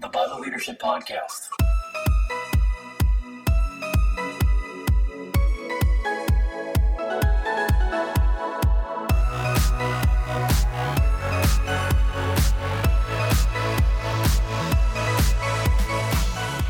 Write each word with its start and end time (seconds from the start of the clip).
the 0.00 0.08
Bible 0.08 0.40
Leadership 0.40 0.80
Podcast. 0.80 1.48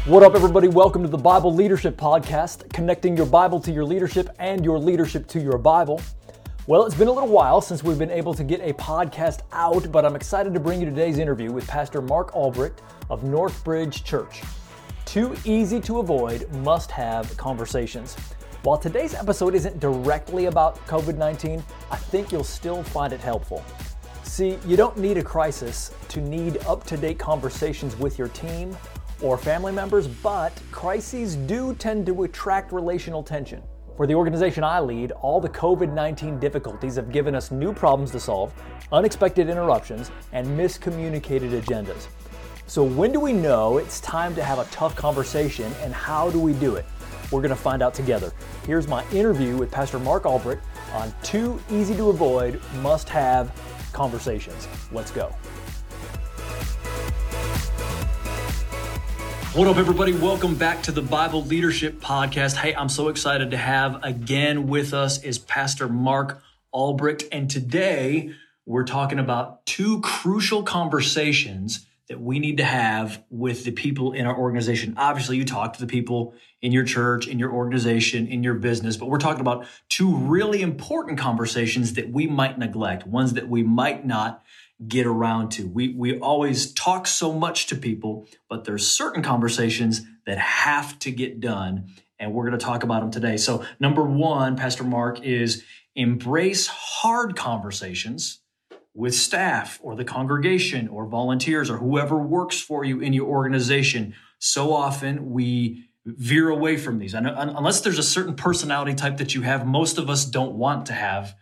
What 0.07 0.23
up, 0.23 0.35
everybody? 0.35 0.69
Welcome 0.69 1.03
to 1.03 1.09
the 1.09 1.17
Bible 1.17 1.55
Leadership 1.55 1.97
Podcast, 1.97 2.71
connecting 2.73 3.17
your 3.17 3.27
Bible 3.27 3.59
to 3.61 3.73
your 3.73 3.85
leadership 3.85 4.29
and 4.39 4.65
your 4.65 4.79
leadership 4.79 5.27
to 5.29 5.41
your 5.41 5.59
Bible. 5.59 6.01
Well, 6.67 6.87
it's 6.87 6.95
been 6.95 7.09
a 7.09 7.13
little 7.13 7.29
while 7.29 7.61
since 7.61 7.85
we've 7.85 7.99
been 7.99 8.11
able 8.11 8.33
to 8.33 8.43
get 8.43 8.63
a 8.63 8.73
podcast 8.73 9.41
out, 9.53 9.93
but 9.93 10.07
I'm 10.07 10.17
excited 10.17 10.55
to 10.55 10.61
bring 10.61 10.81
you 10.81 10.87
today's 10.87 11.19
interview 11.19 11.53
with 11.53 11.69
Pastor 11.69 12.01
Mark 12.01 12.35
Albrecht 12.35 12.81
of 13.11 13.23
Northbridge 13.23 14.03
Church. 14.03 14.41
Two 15.05 15.37
easy 15.45 15.79
to 15.83 15.99
avoid, 15.99 16.51
must 16.63 16.91
have 16.91 17.37
conversations. 17.37 18.17
While 18.63 18.79
today's 18.79 19.13
episode 19.13 19.55
isn't 19.55 19.79
directly 19.79 20.47
about 20.47 20.79
COVID 20.87 21.19
19, 21.19 21.63
I 21.91 21.97
think 21.97 22.33
you'll 22.33 22.43
still 22.43 22.83
find 22.83 23.13
it 23.13 23.21
helpful. 23.21 23.63
See, 24.23 24.59
you 24.67 24.79
don't 24.79 24.97
need 24.97 25.19
a 25.19 25.23
crisis 25.23 25.93
to 26.09 26.23
need 26.23 26.65
up 26.67 26.85
to 26.85 26.97
date 26.97 27.19
conversations 27.19 27.95
with 27.99 28.19
your 28.19 28.29
team 28.29 28.75
or 29.21 29.37
family 29.37 29.73
members, 29.73 30.09
but 30.09 30.59
crises 30.73 31.37
do 31.37 31.75
tend 31.75 32.07
to 32.07 32.23
attract 32.23 32.73
relational 32.73 33.23
tension. 33.23 33.63
For 33.97 34.09
the 34.09 34.15
organization 34.15 34.65
I 34.65 34.81
lead, 34.81 35.13
all 35.13 35.41
the 35.41 35.49
COVID 35.49 35.93
19 35.93 36.41
difficulties 36.41 36.97
have 36.97 37.13
given 37.13 37.37
us 37.37 37.53
new 37.53 37.73
problems 37.73 38.11
to 38.11 38.19
solve, 38.19 38.53
unexpected 38.91 39.49
interruptions, 39.49 40.11
and 40.33 40.45
miscommunicated 40.59 41.63
agendas. 41.63 42.09
So, 42.67 42.83
when 42.83 43.13
do 43.13 43.21
we 43.21 43.33
know 43.33 43.79
it's 43.79 44.01
time 44.01 44.35
to 44.35 44.43
have 44.43 44.59
a 44.59 44.65
tough 44.73 44.97
conversation 44.97 45.73
and 45.81 45.95
how 45.95 46.29
do 46.31 46.41
we 46.41 46.55
do 46.55 46.75
it? 46.75 46.85
We're 47.31 47.41
going 47.41 47.51
to 47.51 47.57
find 47.57 47.85
out 47.85 47.95
together. 47.95 48.33
Here's 48.67 48.89
my 48.89 49.09
interview 49.13 49.57
with 49.57 49.71
Pastor 49.71 50.01
Mark 50.01 50.27
Albrecht 50.27 50.65
on 50.93 51.15
two 51.23 51.61
easy 51.71 51.95
to 51.95 52.11
avoid, 52.11 52.61
must 52.83 53.09
have 53.09 53.53
conversations. 53.93 54.67
Let's 54.91 55.13
go. 55.13 55.33
What 59.55 59.69
up, 59.69 59.77
everybody? 59.77 60.13
Welcome 60.13 60.57
back 60.57 60.83
to 60.83 60.91
the 60.91 61.01
Bible 61.01 61.45
Leadership 61.45 62.01
Podcast. 62.01 62.57
Hey, 62.57 62.75
I'm 62.75 62.89
so 62.89 63.07
excited 63.07 63.53
to 63.53 63.57
have 63.57 64.03
again 64.03 64.67
with 64.67 64.93
us 64.93 65.23
is 65.23 65.39
Pastor 65.39 65.89
Mark 65.89 66.43
Albrecht. 66.73 67.23
And 67.31 67.49
today 67.49 68.33
we're 68.67 68.83
talking 68.83 69.21
about 69.21 69.65
two 69.65 70.01
crucial 70.01 70.65
conversations 70.65 71.87
that 72.09 72.21
we 72.21 72.41
need 72.41 72.57
to 72.57 72.65
have 72.65 73.23
with 73.31 73.65
the 73.65 73.71
people 73.71 74.11
in 74.11 74.27
our 74.27 74.37
organization. 74.37 74.95
Obviously, 74.97 75.37
you 75.37 75.45
talk 75.45 75.75
to 75.75 75.81
the 75.81 75.87
people 75.87 76.35
in 76.61 76.73
your 76.73 76.85
church, 76.85 77.29
in 77.29 77.39
your 77.39 77.53
organization, 77.53 78.27
in 78.27 78.43
your 78.43 78.55
business, 78.55 78.97
but 78.97 79.09
we're 79.09 79.19
talking 79.19 79.41
about 79.41 79.67
two 79.89 80.17
really 80.17 80.63
important 80.63 81.17
conversations 81.17 81.93
that 81.93 82.11
we 82.11 82.27
might 82.27 82.59
neglect, 82.59 83.07
ones 83.07 83.35
that 83.35 83.49
we 83.49 83.63
might 83.63 84.05
not 84.05 84.43
get 84.89 85.07
around 85.07 85.51
to. 85.51 85.67
We 85.67 85.95
we 85.95 86.19
always 86.19 86.73
talk 86.73 87.07
so 87.07 87.33
much 87.33 87.67
to 87.69 87.77
people, 87.77 88.27
but 88.49 88.65
there's 88.65 88.87
certain 88.87 89.23
conversations 89.23 90.03
that 90.27 90.39
have 90.39 90.99
to 91.01 91.11
get 91.11 91.41
done, 91.41 91.89
and 92.19 92.33
we're 92.33 92.47
going 92.47 92.59
to 92.59 92.65
talk 92.65 92.83
about 92.83 93.01
them 93.01 93.11
today. 93.11 93.37
So, 93.37 93.65
number 93.79 94.03
1, 94.03 94.57
Pastor 94.57 94.85
Mark 94.85 95.23
is 95.23 95.65
embrace 95.95 96.67
hard 96.67 97.37
conversations 97.37 98.41
with 98.95 99.15
staff 99.15 99.81
or 99.83 99.97
the 99.97 100.05
congregation 100.05 100.89
or 100.89 101.07
volunteers 101.07 101.69
or 101.69 101.79
whoever 101.79 102.17
works 102.17 102.61
for 102.61 102.85
you 102.85 103.01
in 103.01 103.13
your 103.13 103.27
organization. 103.27 104.15
So 104.39 104.73
often 104.73 105.31
we 105.31 105.89
veer 106.07 106.49
away 106.49 106.77
from 106.77 106.99
these. 106.99 107.15
And 107.15 107.27
unless 107.27 107.81
there's 107.81 107.99
a 107.99 108.05
certain 108.05 108.35
personality 108.35 108.95
type 108.95 109.17
that 109.17 109.35
you 109.35 109.43
have, 109.43 109.67
most 109.67 109.99
of 109.99 110.09
us 110.09 110.25
don't 110.25 110.55
want 110.55 110.87
to 110.87 110.93
have 110.93 111.35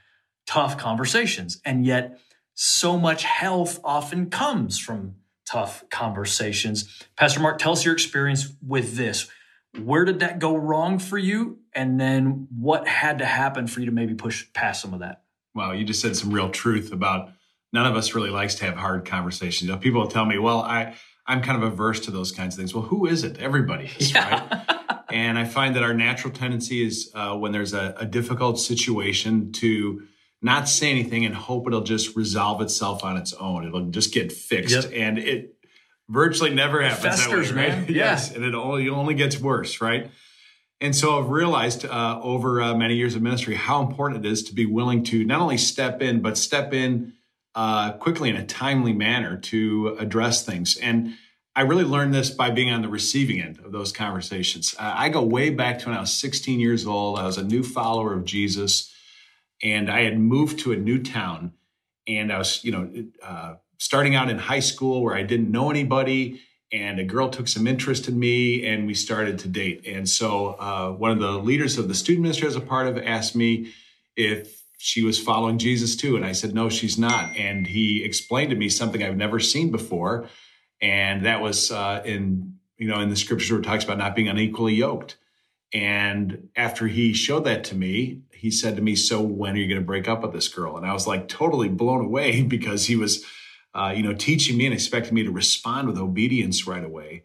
tough 0.47 0.78
conversations. 0.78 1.60
And 1.64 1.84
yet 1.84 2.19
so 2.54 2.98
much 2.98 3.24
health 3.24 3.80
often 3.84 4.30
comes 4.30 4.78
from 4.78 5.16
tough 5.46 5.84
conversations. 5.90 7.02
Pastor 7.16 7.40
Mark, 7.40 7.58
tell 7.58 7.72
us 7.72 7.84
your 7.84 7.94
experience 7.94 8.52
with 8.66 8.96
this. 8.96 9.28
Where 9.82 10.04
did 10.04 10.20
that 10.20 10.38
go 10.38 10.56
wrong 10.56 10.98
for 10.98 11.18
you? 11.18 11.58
And 11.74 11.98
then 11.98 12.48
what 12.56 12.86
had 12.86 13.18
to 13.18 13.26
happen 13.26 13.66
for 13.66 13.80
you 13.80 13.86
to 13.86 13.92
maybe 13.92 14.14
push 14.14 14.46
past 14.52 14.82
some 14.82 14.92
of 14.92 15.00
that? 15.00 15.22
Wow, 15.54 15.72
you 15.72 15.84
just 15.84 16.00
said 16.00 16.16
some 16.16 16.30
real 16.30 16.50
truth 16.50 16.92
about 16.92 17.30
none 17.72 17.86
of 17.86 17.96
us 17.96 18.14
really 18.14 18.30
likes 18.30 18.54
to 18.56 18.64
have 18.66 18.76
hard 18.76 19.06
conversations. 19.06 19.62
You 19.62 19.74
know, 19.74 19.78
people 19.78 20.06
tell 20.06 20.26
me, 20.26 20.38
well, 20.38 20.60
I, 20.60 20.94
I'm 21.26 21.42
kind 21.42 21.62
of 21.62 21.72
averse 21.72 22.00
to 22.00 22.10
those 22.10 22.32
kinds 22.32 22.54
of 22.54 22.58
things. 22.58 22.74
Well, 22.74 22.84
who 22.84 23.06
is 23.06 23.24
it? 23.24 23.38
Everybody 23.38 23.91
is, 23.98 24.12
yeah. 24.12 24.46
right? 24.68 25.06
and 25.10 25.38
I 25.38 25.44
find 25.44 25.76
that 25.76 25.82
our 25.82 25.94
natural 25.94 26.32
tendency 26.32 26.84
is 26.84 27.10
uh, 27.14 27.34
when 27.36 27.52
there's 27.52 27.72
a, 27.74 27.94
a 27.98 28.06
difficult 28.06 28.58
situation 28.58 29.52
to 29.52 30.02
not 30.42 30.69
say 30.69 30.91
anything 30.91 31.25
and 31.25 31.34
hope 31.34 31.66
it'll 31.66 31.82
just 31.82 32.16
resolve 32.16 32.60
itself 32.60 33.04
on 33.04 33.16
its 33.16 33.32
own. 33.34 33.64
It'll 33.66 33.86
just 33.86 34.12
get 34.12 34.32
fixed. 34.32 34.75
Yep. 34.75 34.92
And 34.94 35.19
it 35.19 35.54
virtually 36.08 36.53
never 36.53 36.82
happens. 36.82 37.03
Festers, 37.03 37.48
that 37.50 37.56
way, 37.56 37.69
right? 37.69 37.88
Yeah. 37.88 37.97
Yes. 37.97 38.34
And 38.34 38.44
it 38.44 38.54
only, 38.54 38.86
it 38.86 38.91
only 38.91 39.14
gets 39.14 39.38
worse, 39.38 39.80
right? 39.80 40.10
And 40.80 40.97
so 40.97 41.20
I've 41.20 41.28
realized 41.28 41.84
uh, 41.84 42.19
over 42.22 42.60
uh, 42.60 42.75
many 42.75 42.97
years 42.97 43.14
of 43.14 43.22
ministry 43.22 43.54
how 43.54 43.82
important 43.82 44.26
it 44.26 44.28
is 44.28 44.42
to 44.44 44.54
be 44.54 44.66
willing 44.66 45.04
to 45.04 45.25
not 45.25 45.41
only 45.41 45.56
step 45.56 46.03
in, 46.03 46.20
but 46.20 46.36
step 46.36 46.74
in 46.74 47.12
uh, 47.54 47.92
quickly 47.92 48.28
in 48.28 48.34
a 48.36 48.44
timely 48.44 48.92
manner 48.92 49.36
to 49.36 49.97
address 50.00 50.44
things. 50.44 50.76
And 50.78 51.14
I 51.54 51.60
really 51.62 51.84
learned 51.84 52.14
this 52.14 52.30
by 52.30 52.50
being 52.50 52.72
on 52.72 52.82
the 52.82 52.88
receiving 52.88 53.41
end 53.41 53.60
of 53.64 53.70
those 53.70 53.92
conversations. 53.92 54.74
Uh, 54.76 54.92
I 54.97 55.09
go 55.09 55.22
way 55.22 55.50
back 55.50 55.78
to 55.80 55.88
when 55.88 55.97
I 55.97 56.00
was 56.00 56.12
16 56.12 56.59
years 56.59 56.84
old. 56.84 57.19
I 57.19 57.26
was 57.26 57.38
a 57.38 57.44
new 57.44 57.62
follower 57.62 58.12
of 58.12 58.24
Jesus 58.24 58.91
and 59.62 59.90
I 59.90 60.02
had 60.02 60.18
moved 60.18 60.60
to 60.60 60.72
a 60.72 60.76
new 60.76 61.02
town, 61.02 61.52
and 62.06 62.32
I 62.32 62.38
was, 62.38 62.64
you 62.64 62.72
know, 62.72 62.90
uh, 63.22 63.54
starting 63.78 64.14
out 64.14 64.28
in 64.28 64.38
high 64.38 64.60
school 64.60 65.02
where 65.02 65.14
I 65.14 65.22
didn't 65.22 65.50
know 65.50 65.70
anybody, 65.70 66.40
and 66.72 66.98
a 66.98 67.04
girl 67.04 67.28
took 67.28 67.48
some 67.48 67.66
interest 67.66 68.08
in 68.08 68.18
me, 68.18 68.66
and 68.66 68.86
we 68.86 68.94
started 68.94 69.38
to 69.40 69.48
date. 69.48 69.84
And 69.86 70.08
so, 70.08 70.56
uh, 70.58 70.90
one 70.90 71.10
of 71.10 71.20
the 71.20 71.32
leaders 71.32 71.78
of 71.78 71.88
the 71.88 71.94
student 71.94 72.22
ministry 72.22 72.48
as 72.48 72.56
a 72.56 72.60
part 72.60 72.86
of 72.86 72.98
asked 72.98 73.36
me 73.36 73.72
if 74.16 74.62
she 74.78 75.04
was 75.04 75.20
following 75.20 75.58
Jesus 75.58 75.94
too, 75.94 76.16
and 76.16 76.24
I 76.24 76.32
said 76.32 76.54
no, 76.54 76.68
she's 76.68 76.98
not. 76.98 77.36
And 77.36 77.66
he 77.66 78.02
explained 78.02 78.50
to 78.50 78.56
me 78.56 78.68
something 78.68 79.02
I've 79.02 79.16
never 79.16 79.38
seen 79.38 79.70
before, 79.70 80.28
and 80.80 81.24
that 81.24 81.40
was 81.40 81.70
uh, 81.70 82.02
in 82.04 82.56
you 82.78 82.88
know 82.88 82.98
in 83.00 83.08
the 83.08 83.16
scripture 83.16 83.54
where 83.54 83.60
it 83.60 83.64
talks 83.64 83.84
about 83.84 83.98
not 83.98 84.16
being 84.16 84.28
unequally 84.28 84.74
yoked. 84.74 85.16
And 85.72 86.49
after 86.55 86.87
he 86.87 87.12
showed 87.12 87.44
that 87.44 87.65
to 87.65 87.75
me, 87.75 88.22
he 88.33 88.50
said 88.50 88.77
to 88.77 88.83
me, 88.83 88.94
So 88.94 89.21
when 89.21 89.55
are 89.55 89.59
you 89.59 89.69
going 89.69 89.81
to 89.81 89.87
break 89.87 90.09
up 90.09 90.22
with 90.22 90.33
this 90.33 90.49
girl? 90.49 90.77
And 90.77 90.87
I 90.87 90.93
was 90.93 91.06
like 91.06 91.28
totally 91.28 91.69
blown 91.69 92.05
away 92.05 92.43
because 92.56 92.87
he 92.87 92.97
was, 92.97 93.25
uh, 93.75 93.93
you 93.94 94.03
know, 94.03 94.15
teaching 94.15 94.56
me 94.56 94.66
and 94.66 94.75
expecting 94.75 95.15
me 95.15 95.22
to 95.25 95.31
respond 95.31 95.88
with 95.88 95.99
obedience 95.99 96.66
right 96.66 96.84
away. 96.84 97.25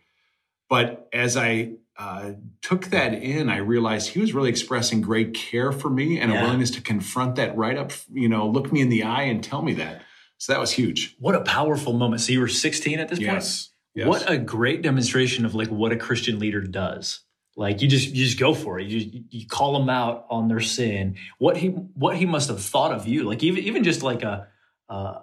But 0.70 1.08
as 1.14 1.38
I 1.38 1.74
uh, 1.98 2.34
took 2.62 2.86
that 2.88 3.14
in, 3.14 3.50
I 3.50 3.58
realized 3.58 4.10
he 4.10 4.20
was 4.20 4.34
really 4.34 4.50
expressing 4.50 5.02
great 5.02 5.34
care 5.34 5.72
for 5.72 5.90
me 5.90 6.20
and 6.20 6.32
yeah. 6.32 6.40
a 6.40 6.44
willingness 6.44 6.72
to 6.72 6.82
confront 6.82 7.36
that 7.36 7.56
right 7.58 7.78
up, 7.78 7.92
you 8.14 8.30
know, 8.30 8.48
look 8.48 8.72
me 8.72 8.82
in 8.82 8.90
the 8.90 9.04
eye 9.04 9.24
and 9.24 9.44
tell 9.44 9.62
me 9.62 9.74
that. 9.74 10.02
So 10.38 10.54
that 10.54 10.60
was 10.60 10.72
huge. 10.72 11.16
What 11.20 11.36
a 11.36 11.42
powerful 11.42 11.94
moment. 11.94 12.22
So 12.22 12.34
you 12.34 12.40
were 12.40 12.48
16 12.48 13.00
at 13.00 13.10
this 13.10 13.20
yes. 13.20 13.32
point? 13.32 13.74
Yes. 13.96 14.08
What 14.08 14.30
a 14.30 14.38
great 14.38 14.84
demonstration 14.84 15.44
of 15.46 15.56
like 15.56 15.70
what 15.70 15.92
a 15.92 15.96
Christian 15.96 16.38
leader 16.38 16.62
does. 16.62 17.22
Like 17.58 17.82
you 17.82 17.88
just 17.88 18.10
you 18.10 18.24
just 18.24 18.40
go 18.40 18.54
for 18.54 18.80
it. 18.80 18.88
You 18.88 19.24
you 19.30 19.48
call 19.48 19.80
them 19.80 19.90
out 19.90 20.28
on 20.30 20.48
their 20.48 20.60
sin. 20.60 21.16
What 21.40 21.58
he 21.58 21.70
what 21.70 22.16
he 22.16 22.28
must 22.28 22.50
have 22.50 22.62
thought 22.62 22.92
of 22.92 23.08
you. 23.08 23.24
Like 23.24 23.42
even 23.42 23.64
even 23.64 23.84
just 23.84 24.04
like 24.04 24.22
a 24.22 24.48
a 24.90 25.22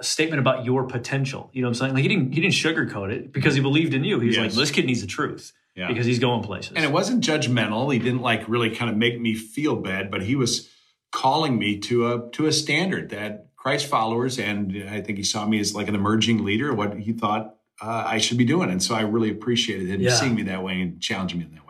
statement 0.00 0.38
about 0.38 0.64
your 0.64 0.84
potential. 0.84 1.50
You 1.52 1.62
know 1.62 1.68
what 1.68 1.70
I'm 1.70 1.74
saying? 1.74 1.94
Like 1.94 2.02
he 2.02 2.08
didn't 2.08 2.32
he 2.32 2.40
didn't 2.40 2.54
sugarcoat 2.54 3.10
it 3.10 3.32
because 3.32 3.56
he 3.56 3.60
believed 3.60 3.94
in 3.94 4.04
you. 4.04 4.20
He 4.20 4.28
was 4.28 4.36
yes. 4.36 4.44
like, 4.44 4.54
this 4.54 4.70
kid 4.70 4.86
needs 4.86 5.00
the 5.00 5.08
truth. 5.08 5.52
Yeah. 5.74 5.88
Because 5.88 6.06
he's 6.06 6.20
going 6.20 6.42
places. 6.42 6.72
And 6.76 6.84
it 6.84 6.92
wasn't 6.92 7.24
judgmental. 7.24 7.92
He 7.92 7.98
didn't 7.98 8.22
like 8.22 8.48
really 8.48 8.70
kind 8.70 8.90
of 8.90 8.96
make 8.96 9.20
me 9.20 9.34
feel 9.34 9.74
bad, 9.74 10.10
but 10.10 10.22
he 10.22 10.36
was 10.36 10.70
calling 11.10 11.58
me 11.58 11.78
to 11.78 12.12
a 12.12 12.30
to 12.30 12.46
a 12.46 12.52
standard 12.52 13.10
that 13.10 13.48
Christ 13.56 13.86
followers 13.86 14.38
and 14.38 14.88
I 14.88 15.00
think 15.00 15.18
he 15.18 15.24
saw 15.24 15.46
me 15.46 15.58
as 15.58 15.74
like 15.74 15.88
an 15.88 15.96
emerging 15.96 16.44
leader, 16.44 16.72
what 16.72 16.96
he 16.96 17.12
thought 17.12 17.56
uh, 17.80 18.04
I 18.06 18.18
should 18.18 18.38
be 18.38 18.44
doing. 18.44 18.70
And 18.70 18.82
so 18.82 18.94
I 18.94 19.02
really 19.02 19.30
appreciated 19.30 19.88
him 19.88 20.00
yeah. 20.00 20.14
seeing 20.14 20.34
me 20.34 20.42
that 20.44 20.62
way 20.62 20.80
and 20.80 21.00
challenging 21.00 21.38
me 21.38 21.46
in 21.46 21.52
that 21.52 21.60
way. 21.60 21.61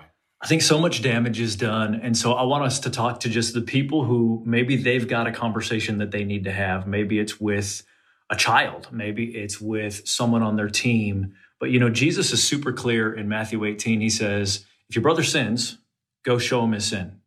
I 0.42 0.48
think 0.48 0.62
so 0.62 0.80
much 0.80 1.02
damage 1.02 1.38
is 1.38 1.54
done. 1.54 1.94
And 1.94 2.16
so 2.16 2.32
I 2.32 2.42
want 2.42 2.64
us 2.64 2.80
to 2.80 2.90
talk 2.90 3.20
to 3.20 3.28
just 3.28 3.54
the 3.54 3.60
people 3.60 4.04
who 4.04 4.42
maybe 4.44 4.76
they've 4.76 5.06
got 5.06 5.28
a 5.28 5.32
conversation 5.32 5.98
that 5.98 6.10
they 6.10 6.24
need 6.24 6.44
to 6.44 6.52
have. 6.52 6.86
Maybe 6.86 7.20
it's 7.20 7.40
with 7.40 7.84
a 8.28 8.34
child, 8.34 8.88
maybe 8.90 9.24
it's 9.36 9.60
with 9.60 10.06
someone 10.08 10.42
on 10.42 10.56
their 10.56 10.68
team. 10.68 11.34
But 11.60 11.70
you 11.70 11.78
know, 11.78 11.90
Jesus 11.90 12.32
is 12.32 12.42
super 12.42 12.72
clear 12.72 13.14
in 13.14 13.28
Matthew 13.28 13.64
18. 13.64 14.00
He 14.00 14.10
says, 14.10 14.66
if 14.88 14.96
your 14.96 15.02
brother 15.02 15.22
sins, 15.22 15.78
go 16.24 16.38
show 16.38 16.64
him 16.64 16.72
his 16.72 16.86
sin. 16.86 17.20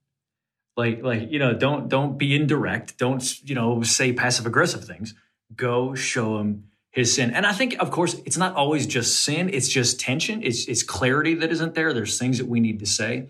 Like, 0.76 1.02
like, 1.02 1.32
you 1.32 1.40
know, 1.40 1.54
don't 1.54 1.88
don't 1.88 2.18
be 2.18 2.36
indirect. 2.36 2.98
Don't, 2.98 3.24
you 3.48 3.56
know, 3.56 3.82
say 3.84 4.12
passive 4.12 4.46
aggressive 4.46 4.84
things. 4.84 5.14
Go 5.56 5.96
show 5.96 6.40
him 6.40 6.66
his 6.96 7.14
sin. 7.14 7.32
And 7.32 7.46
I 7.46 7.52
think, 7.52 7.76
of 7.80 7.92
course, 7.92 8.16
it's 8.26 8.38
not 8.38 8.56
always 8.56 8.88
just 8.88 9.26
sin, 9.26 9.50
it's 9.54 9.68
just 9.68 10.00
tension, 10.00 10.42
it's, 10.42 10.66
it's 10.66 10.82
clarity 10.82 11.36
that 11.36 11.52
isn't 11.52 11.76
there. 11.76 11.94
There's 11.94 12.18
things 12.18 12.38
that 12.38 12.48
we 12.48 12.62
need 12.62 12.80
to 12.80 12.86
say. 12.86 13.28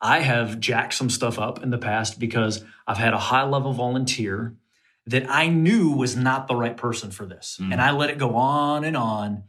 I 0.00 0.20
have 0.20 0.58
jacked 0.58 0.94
some 0.94 1.10
stuff 1.10 1.38
up 1.38 1.62
in 1.62 1.68
the 1.68 1.78
past 1.78 2.18
because 2.18 2.64
I've 2.86 2.96
had 2.96 3.12
a 3.12 3.18
high 3.18 3.44
level 3.44 3.74
volunteer 3.74 4.56
that 5.06 5.28
I 5.28 5.48
knew 5.48 5.90
was 5.90 6.16
not 6.16 6.48
the 6.48 6.56
right 6.56 6.76
person 6.76 7.10
for 7.10 7.26
this. 7.26 7.58
Mm. 7.60 7.72
And 7.72 7.82
I 7.82 7.90
let 7.90 8.08
it 8.08 8.16
go 8.16 8.34
on 8.34 8.82
and 8.82 8.96
on. 8.96 9.44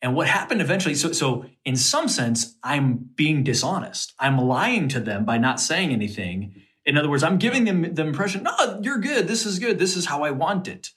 And 0.00 0.14
what 0.14 0.28
happened 0.28 0.60
eventually, 0.60 0.94
so, 0.94 1.10
so 1.10 1.44
in 1.64 1.74
some 1.74 2.06
sense, 2.06 2.54
I'm 2.62 3.10
being 3.16 3.42
dishonest. 3.42 4.14
I'm 4.20 4.38
lying 4.38 4.86
to 4.90 5.00
them 5.00 5.24
by 5.24 5.38
not 5.38 5.60
saying 5.60 5.90
anything. 5.90 6.54
In 6.86 6.96
other 6.96 7.10
words, 7.10 7.24
I'm 7.24 7.38
giving 7.38 7.64
them 7.64 7.94
the 7.94 8.06
impression, 8.06 8.44
no, 8.44 8.80
you're 8.80 8.98
good. 8.98 9.26
This 9.26 9.44
is 9.44 9.58
good. 9.58 9.80
This 9.80 9.96
is 9.96 10.06
how 10.06 10.22
I 10.22 10.30
want 10.30 10.68
it. 10.68 10.90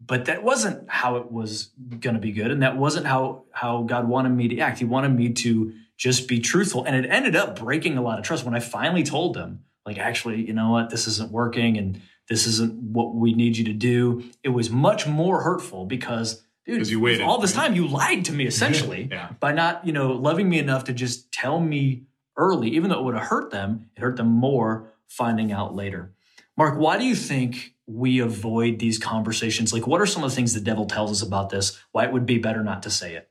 But 0.00 0.26
that 0.26 0.42
wasn't 0.42 0.88
how 0.88 1.16
it 1.16 1.30
was 1.32 1.70
going 2.00 2.14
to 2.14 2.20
be 2.20 2.32
good. 2.32 2.50
And 2.50 2.62
that 2.62 2.76
wasn't 2.76 3.06
how, 3.06 3.44
how 3.52 3.82
God 3.82 4.08
wanted 4.08 4.30
me 4.30 4.48
to 4.48 4.58
act. 4.60 4.78
He 4.78 4.84
wanted 4.84 5.10
me 5.10 5.30
to 5.30 5.72
just 5.96 6.28
be 6.28 6.38
truthful. 6.40 6.84
And 6.84 6.94
it 7.04 7.08
ended 7.10 7.34
up 7.34 7.58
breaking 7.58 7.98
a 7.98 8.02
lot 8.02 8.18
of 8.18 8.24
trust 8.24 8.44
when 8.44 8.54
I 8.54 8.60
finally 8.60 9.02
told 9.02 9.34
them, 9.34 9.64
like, 9.84 9.98
actually, 9.98 10.46
you 10.46 10.52
know 10.52 10.70
what? 10.70 10.90
This 10.90 11.06
isn't 11.08 11.32
working. 11.32 11.76
And 11.76 12.00
this 12.28 12.46
isn't 12.46 12.74
what 12.74 13.14
we 13.14 13.32
need 13.32 13.56
you 13.56 13.64
to 13.64 13.72
do. 13.72 14.22
It 14.44 14.50
was 14.50 14.70
much 14.70 15.06
more 15.06 15.42
hurtful 15.42 15.86
because 15.86 16.42
dude, 16.64 16.88
you 16.88 17.00
waited, 17.00 17.22
all 17.22 17.40
this 17.40 17.52
time 17.54 17.74
you 17.74 17.88
lied 17.88 18.26
to 18.26 18.32
me 18.32 18.46
essentially 18.54 19.08
Yeah. 19.10 19.30
by 19.40 19.52
not, 19.52 19.84
you 19.86 19.92
know, 19.92 20.12
loving 20.12 20.48
me 20.48 20.58
enough 20.58 20.84
to 20.84 20.92
just 20.92 21.32
tell 21.32 21.58
me 21.58 22.04
early, 22.36 22.68
even 22.70 22.90
though 22.90 23.00
it 23.00 23.04
would 23.04 23.14
have 23.14 23.24
hurt 23.28 23.50
them, 23.50 23.90
it 23.96 24.00
hurt 24.00 24.16
them 24.16 24.28
more 24.28 24.92
finding 25.08 25.50
out 25.50 25.74
later. 25.74 26.12
Mark, 26.56 26.78
why 26.78 26.98
do 26.98 27.04
you 27.04 27.14
think 27.16 27.74
we 27.88 28.18
avoid 28.20 28.78
these 28.78 28.98
conversations? 28.98 29.72
Like, 29.72 29.86
what 29.86 30.00
are 30.00 30.06
some 30.06 30.22
of 30.22 30.30
the 30.30 30.36
things 30.36 30.52
the 30.54 30.60
devil 30.60 30.86
tells 30.86 31.10
us 31.10 31.26
about 31.26 31.50
this? 31.50 31.78
Why 31.92 32.04
it 32.04 32.12
would 32.12 32.26
be 32.26 32.38
better 32.38 32.62
not 32.62 32.82
to 32.84 32.90
say 32.90 33.14
it? 33.14 33.30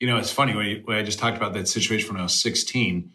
You 0.00 0.06
know, 0.06 0.16
it's 0.16 0.30
funny 0.32 0.54
when, 0.54 0.66
you, 0.66 0.82
when 0.84 0.96
I 0.96 1.02
just 1.02 1.18
talked 1.18 1.36
about 1.36 1.54
that 1.54 1.68
situation 1.68 2.12
when 2.12 2.20
I 2.20 2.24
was 2.24 2.34
16. 2.40 3.10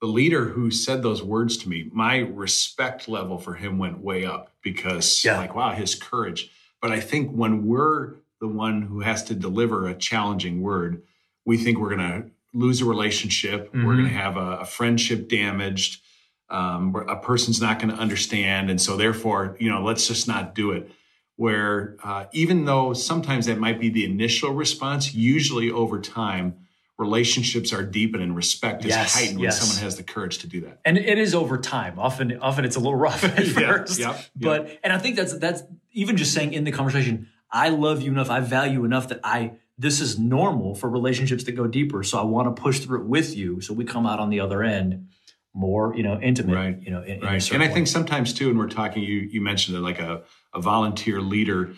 The 0.00 0.06
leader 0.06 0.44
who 0.44 0.70
said 0.70 1.02
those 1.02 1.22
words 1.22 1.56
to 1.58 1.68
me, 1.68 1.88
my 1.92 2.18
respect 2.18 3.08
level 3.08 3.38
for 3.38 3.54
him 3.54 3.78
went 3.78 3.98
way 3.98 4.24
up 4.24 4.52
because, 4.62 5.24
Yeah. 5.24 5.38
like, 5.38 5.54
wow, 5.54 5.72
his 5.72 5.94
courage. 5.94 6.50
But 6.80 6.92
I 6.92 7.00
think 7.00 7.30
when 7.32 7.66
we're 7.66 8.14
the 8.40 8.48
one 8.48 8.82
who 8.82 9.00
has 9.00 9.24
to 9.24 9.34
deliver 9.34 9.88
a 9.88 9.94
challenging 9.94 10.60
word, 10.60 11.02
we 11.46 11.56
think 11.56 11.78
we're 11.78 11.96
going 11.96 12.22
to 12.22 12.30
lose 12.52 12.80
a 12.80 12.84
relationship. 12.84 13.70
We're 13.72 13.80
Mhm. 13.80 13.96
going 13.96 14.04
to 14.04 14.14
have 14.14 14.36
a, 14.36 14.58
a 14.58 14.64
friendship 14.66 15.28
damaged. 15.28 16.02
Um, 16.48 16.92
where 16.92 17.02
a 17.02 17.18
person's 17.18 17.60
not 17.60 17.80
going 17.80 17.92
to 17.92 18.00
understand, 18.00 18.70
and 18.70 18.80
so 18.80 18.96
therefore, 18.96 19.56
you 19.58 19.68
know, 19.68 19.82
let's 19.82 20.06
just 20.06 20.28
not 20.28 20.54
do 20.54 20.70
it. 20.70 20.90
Where 21.34 21.96
uh, 22.04 22.26
even 22.32 22.64
though 22.66 22.92
sometimes 22.92 23.46
that 23.46 23.58
might 23.58 23.80
be 23.80 23.88
the 23.88 24.04
initial 24.04 24.52
response, 24.52 25.12
usually 25.12 25.70
over 25.72 26.00
time, 26.00 26.54
relationships 26.98 27.72
are 27.72 27.82
deepened 27.82 28.22
and 28.22 28.34
respect 28.36 28.84
is 28.84 28.90
Yes, 28.90 29.14
heightened 29.14 29.40
yes. 29.40 29.60
when 29.60 29.66
someone 29.68 29.82
has 29.84 29.96
the 29.96 30.02
courage 30.02 30.38
to 30.38 30.46
do 30.46 30.60
that. 30.62 30.80
And 30.84 30.96
it 30.96 31.18
is 31.18 31.34
over 31.34 31.58
time. 31.58 31.98
Often, 31.98 32.38
often 32.40 32.64
it's 32.64 32.76
a 32.76 32.80
little 32.80 32.94
rough 32.94 33.22
at 33.24 33.38
Yeah, 33.46 33.52
first. 33.52 33.98
yep, 33.98 34.18
But 34.34 34.78
and 34.82 34.92
I 34.92 34.98
think 34.98 35.16
that's 35.16 35.36
that's 35.38 35.62
even 35.92 36.16
just 36.16 36.32
saying 36.32 36.52
in 36.54 36.64
the 36.64 36.72
conversation, 36.72 37.28
I 37.50 37.68
love 37.68 38.02
you 38.02 38.12
enough, 38.12 38.30
I 38.30 38.40
value 38.40 38.84
enough 38.84 39.08
that 39.08 39.20
I 39.24 39.52
this 39.76 40.00
is 40.00 40.18
normal 40.18 40.74
for 40.74 40.88
relationships 40.88 41.44
that 41.44 41.52
go 41.52 41.66
deeper. 41.66 42.02
So 42.02 42.18
I 42.18 42.22
want 42.22 42.54
to 42.54 42.62
push 42.62 42.80
through 42.80 43.00
it 43.02 43.06
with 43.06 43.36
you. 43.36 43.60
So 43.60 43.74
we 43.74 43.84
come 43.84 44.06
out 44.06 44.20
on 44.20 44.30
the 44.30 44.40
other 44.40 44.62
end 44.62 45.08
more, 45.56 45.94
you 45.96 46.02
know, 46.02 46.20
intimate. 46.20 46.54
Right. 46.54 46.78
You 46.80 46.90
know, 46.90 47.02
in, 47.02 47.18
in 47.18 47.20
right 47.20 47.42
certain 47.42 47.62
and 47.62 47.64
i 47.64 47.68
way. 47.68 47.74
think 47.74 47.86
sometimes 47.88 48.32
too 48.32 48.50
and 48.50 48.58
we're 48.58 48.68
talking 48.68 49.02
you 49.02 49.20
you 49.20 49.40
mentioned 49.40 49.76
it 49.76 49.80
like 49.80 49.98
a, 49.98 50.22
a 50.54 50.60
volunteer 50.60 51.20
leader 51.20 51.72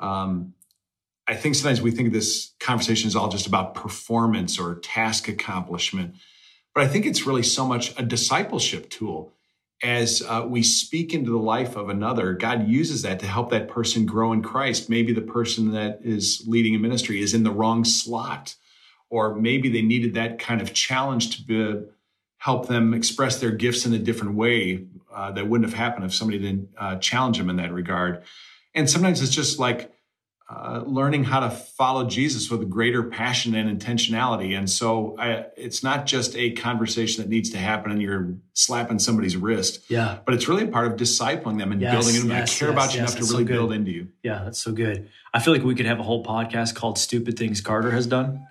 um, 0.00 0.54
i 1.28 1.34
think 1.34 1.54
sometimes 1.54 1.80
we 1.82 1.90
think 1.90 2.12
this 2.12 2.52
conversation 2.58 3.08
is 3.08 3.14
all 3.14 3.28
just 3.28 3.46
about 3.46 3.74
performance 3.74 4.58
or 4.58 4.76
task 4.76 5.28
accomplishment 5.28 6.14
but 6.74 6.82
i 6.82 6.88
think 6.88 7.04
it's 7.06 7.26
really 7.26 7.42
so 7.42 7.66
much 7.66 7.98
a 7.98 8.02
discipleship 8.02 8.88
tool 8.88 9.32
as 9.82 10.22
uh, 10.28 10.44
we 10.46 10.62
speak 10.62 11.14
into 11.14 11.30
the 11.30 11.38
life 11.38 11.76
of 11.76 11.88
another 11.90 12.32
god 12.32 12.66
uses 12.66 13.02
that 13.02 13.20
to 13.20 13.26
help 13.26 13.50
that 13.50 13.68
person 13.68 14.06
grow 14.06 14.32
in 14.32 14.42
christ 14.42 14.88
maybe 14.88 15.12
the 15.12 15.20
person 15.20 15.72
that 15.72 16.00
is 16.02 16.42
leading 16.46 16.74
a 16.74 16.78
ministry 16.78 17.20
is 17.20 17.34
in 17.34 17.44
the 17.44 17.52
wrong 17.52 17.84
slot 17.84 18.54
or 19.10 19.34
maybe 19.34 19.68
they 19.68 19.82
needed 19.82 20.14
that 20.14 20.38
kind 20.38 20.62
of 20.62 20.72
challenge 20.72 21.36
to 21.36 21.42
be, 21.42 21.82
help 22.40 22.68
them 22.68 22.94
express 22.94 23.38
their 23.38 23.50
gifts 23.50 23.84
in 23.84 23.92
a 23.92 23.98
different 23.98 24.34
way 24.34 24.86
uh, 25.14 25.30
that 25.30 25.46
wouldn't 25.46 25.68
have 25.68 25.78
happened 25.78 26.06
if 26.06 26.14
somebody 26.14 26.38
didn't 26.38 26.70
uh, 26.78 26.96
challenge 26.96 27.36
them 27.36 27.50
in 27.50 27.56
that 27.56 27.70
regard. 27.70 28.22
And 28.74 28.88
sometimes 28.88 29.20
it's 29.20 29.30
just 29.30 29.58
like 29.58 29.92
uh, 30.48 30.82
learning 30.86 31.22
how 31.22 31.40
to 31.40 31.50
follow 31.50 32.08
Jesus 32.08 32.50
with 32.50 32.62
a 32.62 32.64
greater 32.64 33.02
passion 33.02 33.54
and 33.54 33.78
intentionality. 33.78 34.56
And 34.56 34.70
so 34.70 35.16
I, 35.18 35.44
it's 35.54 35.84
not 35.84 36.06
just 36.06 36.34
a 36.34 36.52
conversation 36.52 37.22
that 37.22 37.28
needs 37.28 37.50
to 37.50 37.58
happen 37.58 37.92
and 37.92 38.00
you're 38.00 38.34
slapping 38.54 38.98
somebody's 38.98 39.36
wrist, 39.36 39.84
yeah. 39.90 40.20
but 40.24 40.34
it's 40.34 40.48
really 40.48 40.64
a 40.64 40.68
part 40.68 40.86
of 40.86 40.94
discipling 40.98 41.58
them 41.58 41.72
and 41.72 41.80
Yes, 41.82 41.92
building 41.92 42.20
them. 42.22 42.36
yes, 42.38 42.56
I 42.56 42.58
care 42.58 42.68
yes, 42.68 42.74
about 42.74 42.94
you 42.94 43.00
enough 43.00 43.10
to 43.10 43.16
that's 43.16 43.28
so 43.28 43.34
really 43.34 43.44
build 43.44 43.72
into 43.72 43.90
you. 43.90 44.08
Yeah, 44.22 44.44
that's 44.44 44.58
so 44.62 44.72
good. 44.72 45.10
I 45.34 45.40
feel 45.40 45.52
like 45.52 45.62
we 45.62 45.74
could 45.74 45.86
have 45.86 46.00
a 46.00 46.02
whole 46.02 46.24
podcast 46.24 46.74
called 46.74 46.98
"Stupid 46.98 47.38
Things 47.38 47.60
Carter 47.60 47.90
Has 47.90 48.06
Done." 48.06 48.46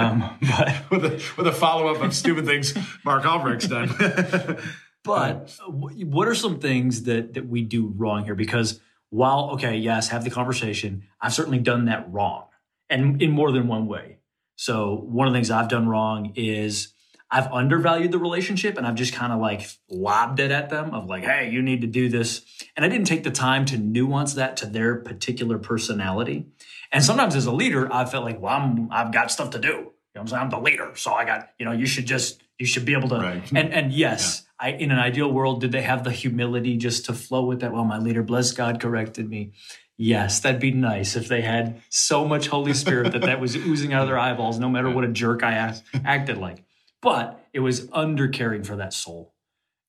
Um, 0.00 0.38
but 0.42 0.90
With 0.90 1.04
a, 1.04 1.22
with 1.36 1.46
a 1.46 1.52
follow 1.52 1.88
up 1.88 2.02
of 2.02 2.14
stupid 2.14 2.46
things 2.46 2.74
Mark 3.04 3.24
Albrecht's 3.24 3.68
done. 3.68 4.58
But 5.02 5.58
what 5.66 6.28
are 6.28 6.34
some 6.34 6.60
things 6.60 7.04
that 7.04 7.34
that 7.34 7.48
we 7.48 7.62
do 7.62 7.92
wrong 7.96 8.24
here? 8.24 8.34
Because 8.34 8.80
while 9.08 9.50
okay, 9.54 9.76
yes, 9.76 10.08
have 10.08 10.24
the 10.24 10.30
conversation, 10.30 11.04
I've 11.20 11.32
certainly 11.32 11.58
done 11.58 11.86
that 11.86 12.12
wrong, 12.12 12.46
and 12.88 13.20
in 13.22 13.30
more 13.30 13.50
than 13.50 13.66
one 13.66 13.86
way. 13.86 14.18
So 14.56 14.94
one 14.94 15.26
of 15.26 15.32
the 15.32 15.38
things 15.38 15.50
I've 15.50 15.68
done 15.68 15.88
wrong 15.88 16.34
is 16.36 16.92
I've 17.30 17.50
undervalued 17.50 18.12
the 18.12 18.18
relationship, 18.18 18.76
and 18.76 18.86
I've 18.86 18.94
just 18.94 19.14
kind 19.14 19.32
of 19.32 19.40
like 19.40 19.66
lobbed 19.88 20.38
it 20.38 20.50
at 20.50 20.68
them 20.68 20.92
of 20.92 21.06
like, 21.06 21.24
hey, 21.24 21.48
you 21.50 21.62
need 21.62 21.80
to 21.80 21.86
do 21.86 22.08
this, 22.08 22.44
and 22.76 22.84
I 22.84 22.88
didn't 22.88 23.06
take 23.06 23.24
the 23.24 23.30
time 23.30 23.64
to 23.66 23.78
nuance 23.78 24.34
that 24.34 24.56
to 24.58 24.66
their 24.66 24.96
particular 24.96 25.58
personality. 25.58 26.46
And 26.92 27.04
sometimes 27.04 27.36
as 27.36 27.46
a 27.46 27.52
leader, 27.52 27.92
I 27.92 28.04
felt 28.04 28.24
like, 28.24 28.40
well, 28.40 28.52
I'm, 28.52 28.90
I've 28.90 29.12
got 29.12 29.30
stuff 29.30 29.50
to 29.50 29.58
do. 29.58 29.89
You 30.14 30.18
know 30.18 30.22
I'm 30.22 30.28
saying? 30.28 30.42
I'm 30.42 30.50
the 30.50 30.58
leader. 30.58 30.90
So 30.96 31.12
I 31.12 31.24
got, 31.24 31.50
you 31.58 31.64
know, 31.64 31.72
you 31.72 31.86
should 31.86 32.06
just, 32.06 32.42
you 32.58 32.66
should 32.66 32.84
be 32.84 32.94
able 32.94 33.08
to. 33.10 33.16
Right. 33.16 33.52
And, 33.54 33.72
and 33.72 33.92
yes, 33.92 34.44
I, 34.58 34.70
in 34.70 34.90
an 34.90 34.98
ideal 34.98 35.30
world, 35.30 35.60
did 35.60 35.72
they 35.72 35.82
have 35.82 36.04
the 36.04 36.10
humility 36.10 36.76
just 36.76 37.06
to 37.06 37.12
flow 37.12 37.44
with 37.44 37.60
that? 37.60 37.72
Well, 37.72 37.84
my 37.84 37.98
leader, 37.98 38.22
bless 38.22 38.52
God, 38.52 38.80
corrected 38.80 39.28
me. 39.28 39.52
Yes, 39.96 40.40
that'd 40.40 40.60
be 40.60 40.72
nice 40.72 41.14
if 41.14 41.28
they 41.28 41.42
had 41.42 41.82
so 41.90 42.26
much 42.26 42.48
Holy 42.48 42.72
Spirit 42.72 43.12
that 43.12 43.22
that 43.22 43.38
was 43.38 43.54
oozing 43.54 43.92
out 43.92 44.02
of 44.02 44.08
their 44.08 44.18
eyeballs, 44.18 44.58
no 44.58 44.68
matter 44.68 44.90
what 44.90 45.04
a 45.04 45.08
jerk 45.08 45.42
I 45.42 45.52
asked, 45.52 45.84
acted 46.04 46.38
like. 46.38 46.64
But 47.02 47.46
it 47.52 47.60
was 47.60 47.88
under 47.92 48.26
caring 48.26 48.64
for 48.64 48.76
that 48.76 48.94
soul. 48.94 49.34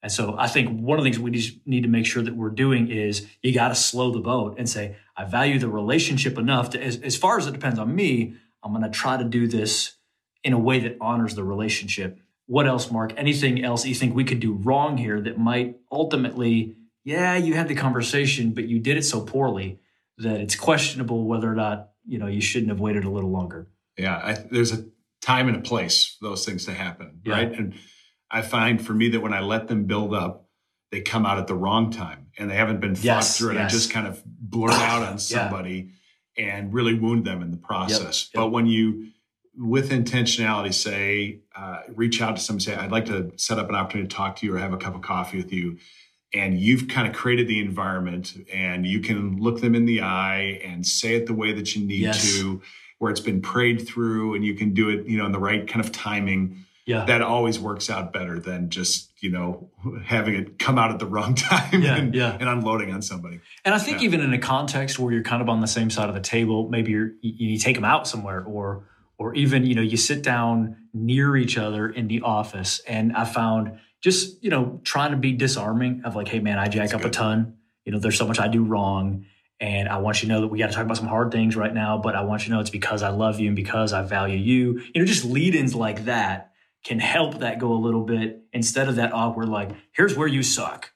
And 0.04 0.12
so 0.12 0.36
I 0.38 0.48
think 0.48 0.82
one 0.82 0.98
of 0.98 1.04
the 1.04 1.10
things 1.10 1.20
we 1.20 1.32
just 1.32 1.66
need 1.66 1.84
to 1.84 1.90
make 1.90 2.06
sure 2.06 2.24
that 2.24 2.36
we're 2.36 2.50
doing 2.50 2.90
is 2.90 3.28
you 3.42 3.54
got 3.54 3.70
to 3.70 3.76
slow 3.76 4.12
the 4.12 4.20
boat 4.20 4.56
and 4.58 4.70
say, 4.70 4.98
I 5.16 5.26
value 5.26 5.60
the 5.60 5.70
relationship 5.70 6.38
enough 6.38 6.72
to, 6.72 6.84
as, 6.84 6.98
as 7.02 7.16
far 7.16 7.38
as 7.38 7.48
it 7.48 7.52
depends 7.52 7.80
on 7.80 7.96
me, 7.96 8.36
I'm 8.64 8.74
going 8.74 8.84
to 8.84 8.90
try 8.90 9.18
to 9.18 9.24
do 9.24 9.48
this 9.48 9.94
in 10.44 10.54
a 10.54 10.60
way 10.60 10.80
that 10.80 10.98
honors 11.02 11.36
the 11.36 11.44
relationship. 11.44 12.20
What 12.48 12.68
else, 12.68 12.92
Mark? 12.92 13.14
Anything 13.18 13.64
else 13.64 13.86
you 13.86 13.96
think 13.96 14.16
we 14.16 14.24
could 14.24 14.40
do 14.40 14.54
wrong 14.54 14.98
here 14.98 15.22
that 15.22 15.38
might 15.38 15.78
ultimately, 15.92 16.76
yeah, 17.04 17.38
you 17.38 17.54
had 17.54 17.68
the 17.68 17.76
conversation, 17.76 18.52
but 18.52 18.66
you 18.68 18.80
did 18.80 18.98
it 18.98 19.04
so 19.04 19.22
poorly 19.22 19.80
that 20.18 20.40
it's 20.42 20.56
questionable 20.56 21.26
whether 21.26 21.50
or 21.52 21.56
not, 21.56 21.90
you 22.06 22.18
know, 22.18 22.28
you 22.28 22.42
shouldn't 22.42 22.70
have 22.70 22.80
waited 22.80 23.06
a 23.06 23.10
little 23.10 23.30
longer. 23.32 23.68
Yeah, 23.98 24.18
I, 24.18 24.34
there's 24.50 24.72
a 24.74 24.86
time 25.22 25.48
and 25.48 25.58
a 25.58 25.62
place 25.62 26.18
for 26.20 26.30
those 26.30 26.46
things 26.46 26.66
to 26.66 26.74
happen, 26.74 27.22
Yeah. 27.24 27.34
right? 27.34 27.52
And 27.54 27.76
I 28.30 28.42
find 28.42 28.84
for 28.86 28.94
me 28.94 29.10
that 29.10 29.22
when 29.22 29.34
I 29.34 29.42
let 29.42 29.68
them 29.68 29.86
build 29.86 30.14
up, 30.14 30.48
they 30.92 31.02
come 31.02 31.26
out 31.26 31.38
at 31.38 31.48
the 31.48 31.56
wrong 31.56 31.92
time 31.92 32.28
and 32.38 32.50
they 32.50 32.56
haven't 32.56 32.82
been 32.82 32.96
thought 32.96 33.04
Yes, 33.06 33.38
through, 33.38 33.52
and 33.52 33.60
I 33.60 33.68
just 33.68 33.92
kind 33.92 34.08
of 34.08 34.22
blurt 34.26 34.74
out 34.74 35.04
on 35.04 35.20
somebody 35.34 35.92
and 36.38 36.74
really 36.74 36.98
wound 36.98 37.26
them 37.26 37.42
in 37.42 37.52
the 37.52 37.58
process. 37.58 38.30
yep. 38.34 38.42
But 38.42 38.50
when 38.50 38.66
you, 38.66 39.08
with 39.58 39.92
intentionality, 39.92 40.74
say, 40.74 41.40
uh, 41.56 41.82
reach 41.96 42.22
out 42.22 42.36
to 42.38 42.42
someone, 42.42 42.62
say, 42.62 42.76
"I'd 42.76 42.92
like 42.92 43.06
to 43.06 43.32
set 43.36 43.60
up 43.60 43.70
an 43.70 43.76
opportunity 43.76 44.08
to 44.08 44.16
talk 44.16 44.38
to 44.38 44.46
you 44.46 44.56
or 44.56 44.60
have 44.60 44.74
a 44.74 44.78
cup 44.78 44.96
of 44.96 45.02
coffee 45.02 45.38
with 45.38 45.52
you." 45.54 45.78
and 46.34 46.58
you've 46.58 46.88
kind 46.88 47.06
of 47.10 47.14
created 47.14 47.46
the 47.50 47.60
environment 47.60 48.34
and 48.54 48.88
you 48.88 49.02
can 49.02 49.38
look 49.42 49.60
them 49.60 49.76
in 49.76 49.84
the 49.86 50.00
eye 50.00 50.62
and 50.64 50.88
say 50.88 51.16
it 51.16 51.26
the 51.26 51.34
way 51.34 51.52
that 51.52 51.76
you 51.76 51.86
need 51.86 52.04
Yes. 52.04 52.38
to 52.38 52.62
where 53.00 53.12
it's 53.12 53.20
been 53.20 53.42
prayed 53.42 53.86
through 53.86 54.36
and 54.36 54.46
you 54.46 54.54
can 54.54 54.74
do 54.74 54.88
it 54.88 55.06
you 55.08 55.18
know 55.18 55.26
in 55.26 55.34
the 55.34 55.40
right 55.40 55.68
kind 55.68 55.84
of 55.86 55.92
timing 55.92 56.64
Yeah. 56.86 57.04
that 57.04 57.22
always 57.22 57.60
works 57.60 57.90
out 57.90 58.14
better 58.14 58.40
than 58.40 58.70
just 58.70 59.10
you 59.22 59.30
know 59.30 59.70
having 60.06 60.36
it 60.36 60.58
come 60.58 60.78
out 60.78 60.92
at 60.92 61.00
the 61.00 61.06
wrong 61.06 61.36
time 61.50 61.82
Yeah, 61.82 61.98
and, 61.98 62.16
yeah. 62.16 62.38
and 62.40 62.48
unloading 62.48 62.94
on 62.94 63.02
somebody 63.02 63.42
And 63.66 63.76
I 63.76 63.78
think 63.80 64.02
even 64.02 64.22
in 64.22 64.32
a 64.34 64.40
context 64.40 65.00
where 65.00 65.12
you're 65.12 65.24
kind 65.24 65.42
of 65.42 65.50
on 65.50 65.60
the 65.60 65.68
same 65.68 65.90
side 65.90 66.08
of 66.08 66.16
the 66.16 66.22
table, 66.22 66.70
maybe 66.70 66.92
you're, 66.92 67.12
you, 67.22 67.50
you 67.52 67.58
take 67.58 67.76
them 67.76 67.84
out 67.84 68.08
somewhere, 68.08 68.42
or 68.46 68.86
or 69.22 69.36
even 69.36 69.66
you 69.66 69.76
know 69.76 69.82
you 69.94 69.98
sit 69.98 70.22
down 70.24 70.76
near 70.94 71.38
each 71.38 71.58
other 71.58 71.88
in 71.90 72.08
the 72.08 72.22
office. 72.22 72.80
And 72.88 73.16
I 73.16 73.24
found 73.26 73.80
just 74.02 74.44
you 74.44 74.50
know 74.50 74.80
trying 74.84 75.12
to 75.12 75.18
be 75.18 75.32
disarming 75.34 76.02
of 76.06 76.16
like, 76.16 76.28
hey 76.28 76.40
man, 76.40 76.58
I 76.60 76.68
jack 76.68 76.90
That's 76.90 77.04
up 77.04 77.06
a 77.06 77.10
ton. 77.12 77.58
You 77.86 77.92
know, 77.92 78.00
there's 78.00 78.18
so 78.18 78.28
much 78.28 78.40
I 78.40 78.48
do 78.48 78.64
wrong, 78.64 79.26
And 79.60 79.88
I 79.90 79.98
want 79.98 80.22
you 80.22 80.28
to 80.28 80.34
know 80.34 80.42
that 80.42 80.48
we 80.48 80.58
got 80.60 80.68
to 80.70 80.74
talk 80.74 80.86
about 80.86 80.98
some 80.98 81.08
hard 81.08 81.32
things 81.32 81.56
right 81.56 81.74
now, 81.74 81.98
but 81.98 82.16
I 82.16 82.22
want 82.24 82.42
you 82.42 82.48
to 82.50 82.54
know 82.56 82.60
it's 82.62 82.70
because 82.82 83.02
I 83.04 83.10
love 83.10 83.40
you 83.40 83.48
and 83.48 83.56
because 83.56 83.94
I 83.94 84.02
value 84.04 84.38
you. 84.38 84.82
You 84.94 85.02
know, 85.02 85.06
just 85.06 85.26
lead 85.26 85.54
ins 85.56 85.74
like 85.76 86.06
that 86.06 86.52
can 86.84 87.00
help 87.00 87.40
that 87.40 87.60
go 87.60 87.74
a 87.74 87.82
little 87.88 88.04
bit 88.04 88.42
instead 88.54 88.88
of 88.90 88.96
that 88.96 89.14
awkward, 89.14 89.50
like, 89.50 89.70
here's 89.92 90.18
where 90.18 90.28
you 90.28 90.42
suck. 90.44 90.92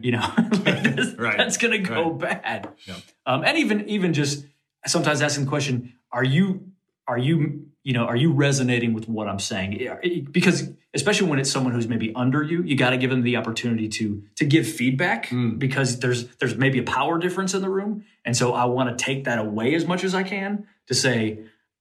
You 0.00 0.12
know, 0.12 0.26
like 0.66 0.82
that's, 0.82 1.12
Right. 1.18 1.36
that's 1.36 1.56
going 1.58 1.72
to 1.72 1.78
go 1.78 2.10
Right. 2.10 2.42
bad. 2.42 2.68
Yeah. 2.88 2.96
Um, 3.26 3.44
and 3.44 3.56
even, 3.58 3.88
even 3.88 4.12
just 4.14 4.44
sometimes 4.86 5.22
asking 5.22 5.44
the 5.44 5.50
question, 5.50 5.92
are 6.10 6.24
you, 6.24 6.71
are 7.08 7.18
you, 7.18 7.66
you 7.82 7.92
know, 7.92 8.04
are 8.04 8.16
you 8.16 8.32
resonating 8.32 8.92
with 8.94 9.08
what 9.08 9.28
I'm 9.28 9.38
saying? 9.40 10.26
Because 10.30 10.70
especially 10.94 11.28
when 11.28 11.38
it's 11.38 11.50
someone 11.50 11.72
who's 11.74 11.88
maybe 11.88 12.12
under 12.14 12.42
you, 12.42 12.62
you 12.62 12.76
got 12.76 12.90
to 12.90 12.96
give 12.96 13.10
them 13.10 13.22
the 13.22 13.36
opportunity 13.36 13.88
to 13.88 14.22
to 14.36 14.44
give 14.44 14.66
feedback 14.66 15.28
Mm. 15.28 15.58
because 15.58 15.98
there's 16.00 16.26
there's 16.36 16.56
maybe 16.56 16.78
a 16.78 16.82
power 16.84 17.18
difference 17.18 17.54
in 17.54 17.60
the 17.62 17.70
room, 17.70 18.04
and 18.24 18.36
so 18.36 18.54
I 18.54 18.66
want 18.66 18.96
to 18.96 19.04
take 19.04 19.24
that 19.24 19.38
away 19.38 19.74
as 19.74 19.84
much 19.86 20.04
as 20.04 20.14
I 20.14 20.22
can 20.22 20.66
to 20.86 20.94
say, 20.94 21.40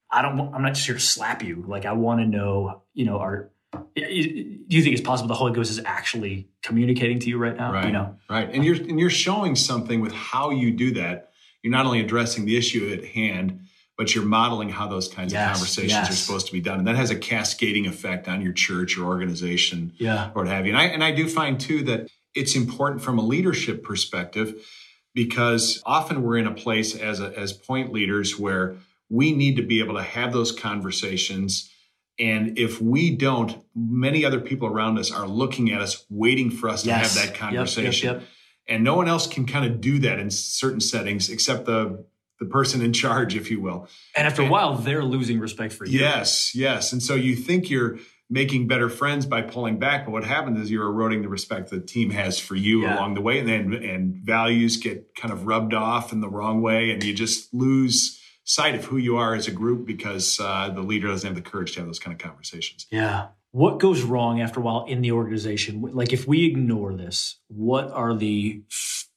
I 0.10 0.22
don't, 0.22 0.38
want- 0.38 0.56
I'm 0.56 0.62
not 0.63 0.74
just 0.74 0.86
here 0.86 0.96
to 0.96 1.01
slap 1.01 1.44
you. 1.44 1.63
Like 1.68 1.86
I 1.86 1.94
want 1.94 2.20
to 2.22 2.25
know, 2.25 2.82
you 2.94 3.06
know, 3.06 3.20
are 3.20 3.50
do 3.96 4.01
you 4.04 4.82
think 4.84 4.94
it's 4.94 5.01
possible 5.01 5.28
the 5.28 5.34
Holy 5.36 5.54
Ghost 5.54 5.72
is 5.72 5.82
actually 5.86 6.50
communicating 6.63 7.20
to 7.20 7.30
you 7.30 7.38
right 7.38 7.56
now? 7.56 7.72
Right. 7.72 7.86
You 7.86 7.92
know, 7.92 8.16
Right. 8.30 8.50
And 8.51 8.66
you're 8.66 8.75
and 8.75 9.00
you're 9.00 9.10
showing 9.10 9.56
something 9.56 10.01
with 10.01 10.13
how 10.13 10.50
you 10.50 10.72
do 10.72 10.92
that. 10.96 11.32
You're 11.62 11.72
not 11.72 11.86
only 11.86 12.00
addressing 12.01 12.46
the 12.46 12.58
issue 12.58 12.92
at 12.98 13.06
hand, 13.06 13.62
but 14.01 14.15
you're 14.15 14.25
modeling 14.25 14.70
how 14.70 14.88
those 14.88 15.08
kinds 15.08 15.31
Yes, 15.31 15.46
of 15.46 15.53
conversations 15.53 15.91
yes. 15.91 16.10
are 16.10 16.13
supposed 16.13 16.48
to 16.48 16.53
be 16.53 16.60
done. 16.60 16.79
And 16.79 16.88
that 16.88 16.96
has 16.96 17.12
a 17.12 17.15
cascading 17.15 17.86
effect 17.86 18.27
on 18.27 18.41
your 18.41 18.51
church 18.51 18.98
or 18.98 19.05
organization 19.05 19.93
yeah, 20.00 20.31
or 20.34 20.41
what 20.41 20.48
have 20.48 20.65
you. 20.65 20.72
And 20.72 20.81
I 20.81 20.86
and 20.86 21.03
I 21.03 21.12
do 21.12 21.27
find 21.29 21.60
too 21.62 21.84
that 21.84 22.10
it's 22.34 22.55
important 22.55 23.03
from 23.03 23.20
a 23.20 23.22
leadership 23.22 23.84
perspective 23.84 24.65
because 25.13 25.84
often 25.86 26.24
we're 26.24 26.38
in 26.38 26.48
a 26.48 26.53
place 26.55 26.96
as 26.96 27.20
a, 27.20 27.38
as 27.38 27.53
point 27.53 27.93
leaders 27.93 28.39
where 28.39 28.75
we 29.08 29.34
need 29.34 29.55
to 29.58 29.62
be 29.62 29.77
able 29.81 29.93
to 29.93 30.01
have 30.01 30.34
those 30.34 30.51
conversations 30.51 31.70
and 32.17 32.58
if 32.58 32.81
we 32.81 33.15
don't 33.15 33.63
many 33.75 34.25
other 34.25 34.39
people 34.39 34.67
around 34.67 34.98
us 34.98 35.12
are 35.12 35.27
looking 35.27 35.72
at 35.72 35.79
us 35.79 36.08
waiting 36.10 36.50
for 36.50 36.70
us 36.70 36.84
yes, 36.84 37.13
to 37.13 37.20
have 37.20 37.27
that 37.27 37.34
Yep, 37.34 37.39
conversation 37.39 38.13
Yep, 38.13 38.22
yep. 38.22 38.29
and 38.67 38.84
no 38.84 38.96
one 38.96 39.08
else 39.08 39.27
can 39.27 39.46
kind 39.46 39.65
of 39.72 39.79
do 39.79 40.00
that 40.00 40.17
in 40.17 40.31
certain 40.31 40.79
settings 40.81 41.29
except 41.29 41.67
the 41.67 42.03
the 42.41 42.45
person 42.48 42.81
in 42.81 42.91
charge 42.91 43.36
if 43.36 43.50
you 43.51 43.62
will 43.62 43.88
And 44.17 44.27
after 44.27 44.41
a 44.41 44.50
while, 44.50 44.74
they're 44.75 45.03
losing 45.03 45.39
respect 45.39 45.71
for 45.74 45.86
you. 45.86 46.00
Yes, 46.00 46.53
yes. 46.55 46.91
And 46.91 47.01
so 47.01 47.13
you 47.15 47.36
think 47.36 47.69
you're 47.69 48.00
making 48.31 48.65
better 48.67 48.89
friends 48.89 49.25
by 49.25 49.41
pulling 49.43 49.77
back, 49.77 50.05
but 50.05 50.12
what 50.12 50.24
happens 50.24 50.60
is 50.60 50.71
you're 50.71 50.88
eroding 50.88 51.21
the 51.21 51.29
respect 51.29 51.69
the 51.69 51.79
team 51.79 52.10
has 52.10 52.39
for 52.39 52.55
you 52.55 52.81
Yeah. 52.81 52.95
along 52.98 53.13
the 53.13 53.21
way, 53.21 53.39
and 53.39 53.48
then 53.48 53.74
and 53.74 54.15
values 54.15 54.77
get 54.77 55.13
kind 55.15 55.31
of 55.31 55.45
rubbed 55.45 55.74
off 55.74 56.12
in 56.13 56.19
the 56.21 56.29
wrong 56.29 56.62
way, 56.62 56.91
and 56.91 57.03
you 57.03 57.13
just 57.13 57.53
lose 57.53 58.19
sight 58.43 58.74
of 58.74 58.86
who 58.86 58.98
you 58.98 59.17
are 59.17 59.36
as 59.36 59.48
a 59.48 59.51
group 59.51 59.86
because 59.86 60.39
uh, 60.39 60.69
the 60.69 60.81
leader 60.81 61.07
doesn't 61.10 61.27
have 61.27 61.36
the 61.36 61.48
courage 61.50 61.74
to 61.74 61.79
have 61.79 61.88
those 61.88 62.00
kind 62.00 62.13
of 62.13 62.19
conversations. 62.19 62.88
Yeah. 62.89 63.27
What 63.51 63.79
goes 63.79 64.01
wrong 64.01 64.41
after 64.41 64.62
a 64.62 64.63
while 64.63 64.86
in 64.88 65.01
the 65.01 65.12
organization? 65.12 65.81
Like 65.93 66.13
if 66.13 66.25
we 66.25 66.45
ignore 66.45 66.93
this, 66.93 67.38
what 67.50 67.91
are 67.91 68.15
the 68.15 68.63
f- 68.71 69.07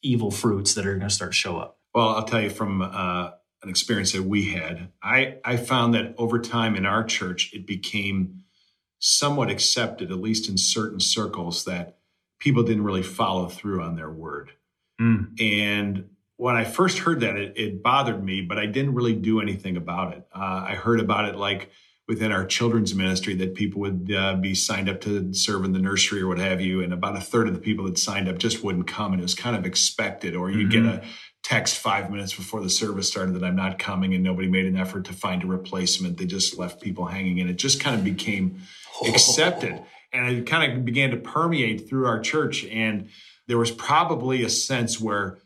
evil 0.00 0.30
fruits 0.30 0.74
that 0.74 0.86
are 0.86 0.94
going 0.96 1.08
to 1.08 1.14
start 1.14 1.34
show 1.34 1.58
up? 1.58 1.79
Well, 1.94 2.08
I'll 2.10 2.24
tell 2.24 2.40
you 2.40 2.50
from 2.50 2.82
uh, 2.82 3.30
an 3.62 3.68
experience 3.68 4.12
that 4.12 4.22
we 4.22 4.52
had, 4.52 4.90
I, 5.02 5.38
I 5.44 5.56
found 5.56 5.94
that 5.94 6.14
over 6.18 6.38
time 6.38 6.76
in 6.76 6.86
our 6.86 7.04
church, 7.04 7.52
it 7.52 7.66
became 7.66 8.44
somewhat 8.98 9.50
accepted, 9.50 10.10
at 10.10 10.18
least 10.18 10.48
in 10.48 10.56
certain 10.58 11.00
circles, 11.00 11.64
that 11.64 11.98
people 12.38 12.62
didn't 12.62 12.84
really 12.84 13.02
follow 13.02 13.48
through 13.48 13.82
on 13.82 13.96
their 13.96 14.10
word. 14.10 14.52
And 15.40 16.10
when 16.36 16.56
I 16.56 16.64
first 16.64 16.98
heard 16.98 17.20
that, 17.20 17.36
it, 17.36 17.52
it 17.56 17.82
bothered 17.82 18.22
me, 18.22 18.40
but 18.40 18.58
I 18.58 18.66
didn't 18.66 18.94
really 18.94 19.14
do 19.14 19.40
anything 19.40 19.76
about 19.76 20.14
it. 20.14 20.26
Uh, 20.34 20.64
I 20.68 20.74
heard 20.74 21.00
about 21.00 21.26
it 21.26 21.36
like 21.36 21.70
within 22.08 22.32
our 22.32 22.44
children's 22.44 22.94
ministry 22.94 23.34
that 23.36 23.54
people 23.54 23.80
would 23.82 24.12
uh, 24.12 24.34
be 24.36 24.54
signed 24.54 24.88
up 24.88 25.00
to 25.02 25.32
serve 25.32 25.64
in 25.64 25.72
the 25.72 25.78
nursery 25.78 26.22
or 26.22 26.28
what 26.28 26.38
have 26.38 26.60
you. 26.60 26.82
And 26.82 26.92
about 26.92 27.16
a 27.16 27.20
third 27.20 27.46
of 27.46 27.54
the 27.54 27.60
people 27.60 27.84
that 27.84 27.98
signed 27.98 28.28
up 28.28 28.38
just 28.38 28.64
wouldn't 28.64 28.86
come. 28.86 29.12
And 29.12 29.20
it 29.20 29.22
was 29.22 29.34
kind 29.34 29.54
of 29.54 29.64
expected, 29.64 30.34
or 30.34 30.50
you'd 30.50 30.70
get 30.70 30.84
a 30.84 31.02
text 31.42 31.78
five 31.78 32.10
minutes 32.10 32.34
before 32.34 32.60
the 32.60 32.70
service 32.70 33.08
started 33.08 33.34
that 33.34 33.44
I'm 33.44 33.56
not 33.56 33.78
coming, 33.78 34.14
and 34.14 34.22
nobody 34.22 34.48
made 34.48 34.66
an 34.66 34.76
effort 34.76 35.06
to 35.06 35.12
find 35.12 35.42
a 35.42 35.46
replacement. 35.46 36.18
They 36.18 36.26
just 36.26 36.58
left 36.58 36.80
people 36.80 37.06
hanging. 37.06 37.40
And 37.40 37.48
it 37.48 37.56
just 37.56 37.80
kind 37.80 37.96
of 37.96 38.04
became 38.04 38.62
accepted. 39.06 39.82
And 40.12 40.28
it 40.28 40.46
kind 40.46 40.72
of 40.72 40.84
began 40.84 41.10
to 41.10 41.16
permeate 41.16 41.88
through 41.88 42.06
our 42.06 42.20
church. 42.20 42.64
And 42.66 43.08
there 43.46 43.58
was 43.58 43.70
probably 43.70 44.42
a 44.44 44.50
sense 44.50 45.00
where 45.00 45.38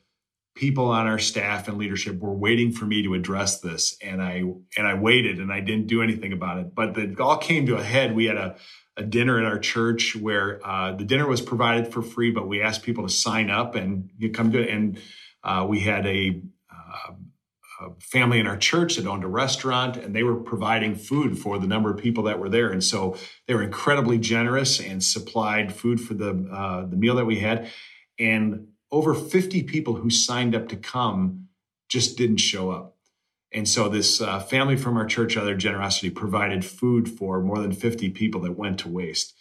people 0.54 0.86
on 0.86 1.06
our 1.06 1.18
staff 1.18 1.68
and 1.68 1.78
leadership 1.78 2.18
were 2.20 2.32
waiting 2.32 2.70
for 2.70 2.84
me 2.84 3.02
to 3.02 3.14
address 3.14 3.60
this 3.60 3.96
and 4.00 4.22
i 4.22 4.42
and 4.76 4.86
i 4.86 4.94
waited 4.94 5.40
and 5.40 5.52
i 5.52 5.60
didn't 5.60 5.88
do 5.88 6.00
anything 6.00 6.32
about 6.32 6.58
it 6.58 6.74
but 6.74 6.96
it 6.96 7.18
all 7.18 7.36
came 7.36 7.66
to 7.66 7.76
a 7.76 7.82
head 7.82 8.14
we 8.14 8.26
had 8.26 8.36
a, 8.36 8.56
a 8.96 9.02
dinner 9.02 9.38
at 9.38 9.44
our 9.44 9.58
church 9.58 10.14
where 10.14 10.64
uh, 10.64 10.92
the 10.92 11.04
dinner 11.04 11.26
was 11.26 11.40
provided 11.40 11.92
for 11.92 12.02
free 12.02 12.30
but 12.30 12.46
we 12.46 12.62
asked 12.62 12.82
people 12.82 13.04
to 13.04 13.12
sign 13.12 13.50
up 13.50 13.74
and 13.74 14.10
you 14.16 14.30
come 14.30 14.52
to 14.52 14.60
it 14.60 14.68
and 14.68 14.98
uh, 15.44 15.64
we 15.68 15.80
had 15.80 16.06
a, 16.06 16.40
uh, 16.72 17.12
a 17.80 17.90
family 18.00 18.40
in 18.40 18.46
our 18.46 18.56
church 18.56 18.96
that 18.96 19.06
owned 19.06 19.24
a 19.24 19.28
restaurant 19.28 19.96
and 19.96 20.14
they 20.14 20.22
were 20.22 20.36
providing 20.36 20.94
food 20.94 21.38
for 21.38 21.58
the 21.58 21.66
number 21.66 21.90
of 21.90 21.98
people 21.98 22.24
that 22.24 22.38
were 22.38 22.48
there 22.48 22.70
and 22.70 22.82
so 22.82 23.16
they 23.46 23.54
were 23.54 23.62
incredibly 23.62 24.18
generous 24.18 24.80
and 24.80 25.02
supplied 25.02 25.72
food 25.72 26.00
for 26.00 26.14
the 26.14 26.48
uh, 26.52 26.86
the 26.86 26.96
meal 26.96 27.14
that 27.14 27.26
we 27.26 27.40
had 27.40 27.70
and 28.18 28.68
over 28.90 29.14
50 29.14 29.64
people 29.64 29.94
who 29.94 30.08
signed 30.08 30.54
up 30.54 30.68
to 30.68 30.76
come 30.76 31.48
just 31.88 32.16
didn't 32.16 32.38
show 32.38 32.70
up. 32.70 32.96
And 33.52 33.68
so 33.68 33.88
this 33.88 34.20
uh, 34.20 34.40
family 34.40 34.76
from 34.76 34.96
our 34.96 35.06
church, 35.06 35.34
their 35.34 35.56
generosity, 35.56 36.10
provided 36.10 36.64
food 36.64 37.08
for 37.08 37.40
more 37.40 37.58
than 37.58 37.72
50 37.72 38.10
people 38.10 38.40
that 38.42 38.58
went 38.58 38.78
to 38.80 38.88
waste. 38.88 39.33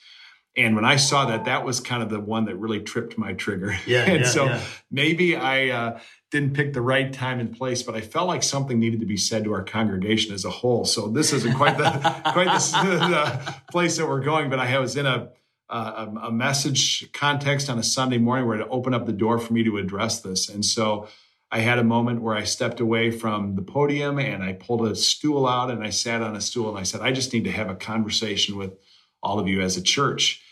And 0.55 0.75
when 0.75 0.86
I 0.86 0.98
saw 0.98 1.25
that, 1.25 1.45
that 1.45 1.65
was 1.65 1.79
kind 1.79 2.03
of 2.03 2.10
the 2.10 2.19
one 2.19 2.45
that 2.45 2.55
really 2.57 2.79
tripped 2.79 3.17
my 3.17 3.33
trigger. 3.33 3.75
Yeah, 3.88 4.03
and 4.03 4.22
yeah, 4.22 4.27
so 4.27 4.45
yeah. 4.45 4.62
maybe 4.91 5.36
I 5.36 5.69
uh, 5.69 6.00
didn't 6.29 6.53
pick 6.53 6.74
the 6.74 6.81
right 6.81 7.12
time 7.12 7.39
and 7.39 7.55
place, 7.55 7.81
but 7.81 7.95
I 7.95 8.01
felt 8.01 8.27
like 8.27 8.43
something 8.43 8.79
needed 8.79 9.00
to 9.00 9.05
be 9.05 9.17
said 9.17 9.43
to 9.45 9.53
our 9.53 9.63
congregation 9.63 10.33
as 10.33 10.45
a 10.45 10.50
whole. 10.50 10.86
So 10.86 11.07
this 11.07 11.33
isn't 11.33 11.55
quite 11.55 11.77
the 11.77 11.89
quite 12.33 12.45
the, 12.45 12.98
the 12.98 13.55
place 13.72 13.98
that 13.98 14.07
we're 14.07 14.22
going, 14.22 14.50
but 14.50 14.60
I 14.60 14.79
was 14.79 14.95
in 14.95 15.05
a 15.05 15.31
a, 15.69 16.07
a 16.24 16.31
message 16.31 17.12
context 17.13 17.69
on 17.69 17.79
a 17.79 17.83
Sunday 17.83 18.17
morning 18.17 18.48
where 18.48 18.60
it 18.60 18.67
opened 18.69 18.95
up 18.95 19.05
the 19.05 19.13
door 19.13 19.39
for 19.39 19.53
me 19.53 19.63
to 19.63 19.77
address 19.77 20.22
this. 20.22 20.50
And 20.50 20.63
so 20.63 21.07
I 21.51 21.60
had 21.60 21.79
a 21.79 21.83
moment 21.83 22.22
where 22.22 22.36
I 22.36 22.43
stepped 22.43 22.79
away 22.79 23.12
from 23.12 23.55
the 23.55 23.62
podium 23.62 24.19
and 24.19 24.43
I 24.43 24.53
pulled 24.53 24.86
a 24.86 24.95
stool 24.95 25.48
out 25.48 25.72
and 25.72 25.83
I 25.83 25.89
sat 25.89 26.22
on 26.22 26.36
a 26.36 26.41
stool 26.41 26.69
and 26.69 26.77
I 26.77 26.83
said, 26.83 27.01
I 27.01 27.12
just 27.12 27.33
need 27.33 27.45
to 27.45 27.51
have 27.51 27.69
a 27.69 27.75
conversation 27.75 28.57
with 28.57 28.74
all 29.22 29.39
of 29.39 29.48
you 29.48 29.62
as 29.62 29.77
a 29.77 29.81
church. 29.81 30.42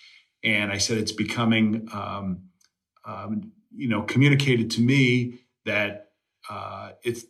And 0.44 0.72
I 0.72 0.78
said, 0.78 0.98
it's 0.98 1.12
becoming, 1.12 1.88
um, 1.94 2.46
um, 3.06 3.52
you 3.76 3.88
know, 3.88 4.02
communicated 4.02 4.72
to 4.72 4.82
me 4.82 5.40
that 5.66 6.10
uh, 6.50 6.92
it's 7.04 7.26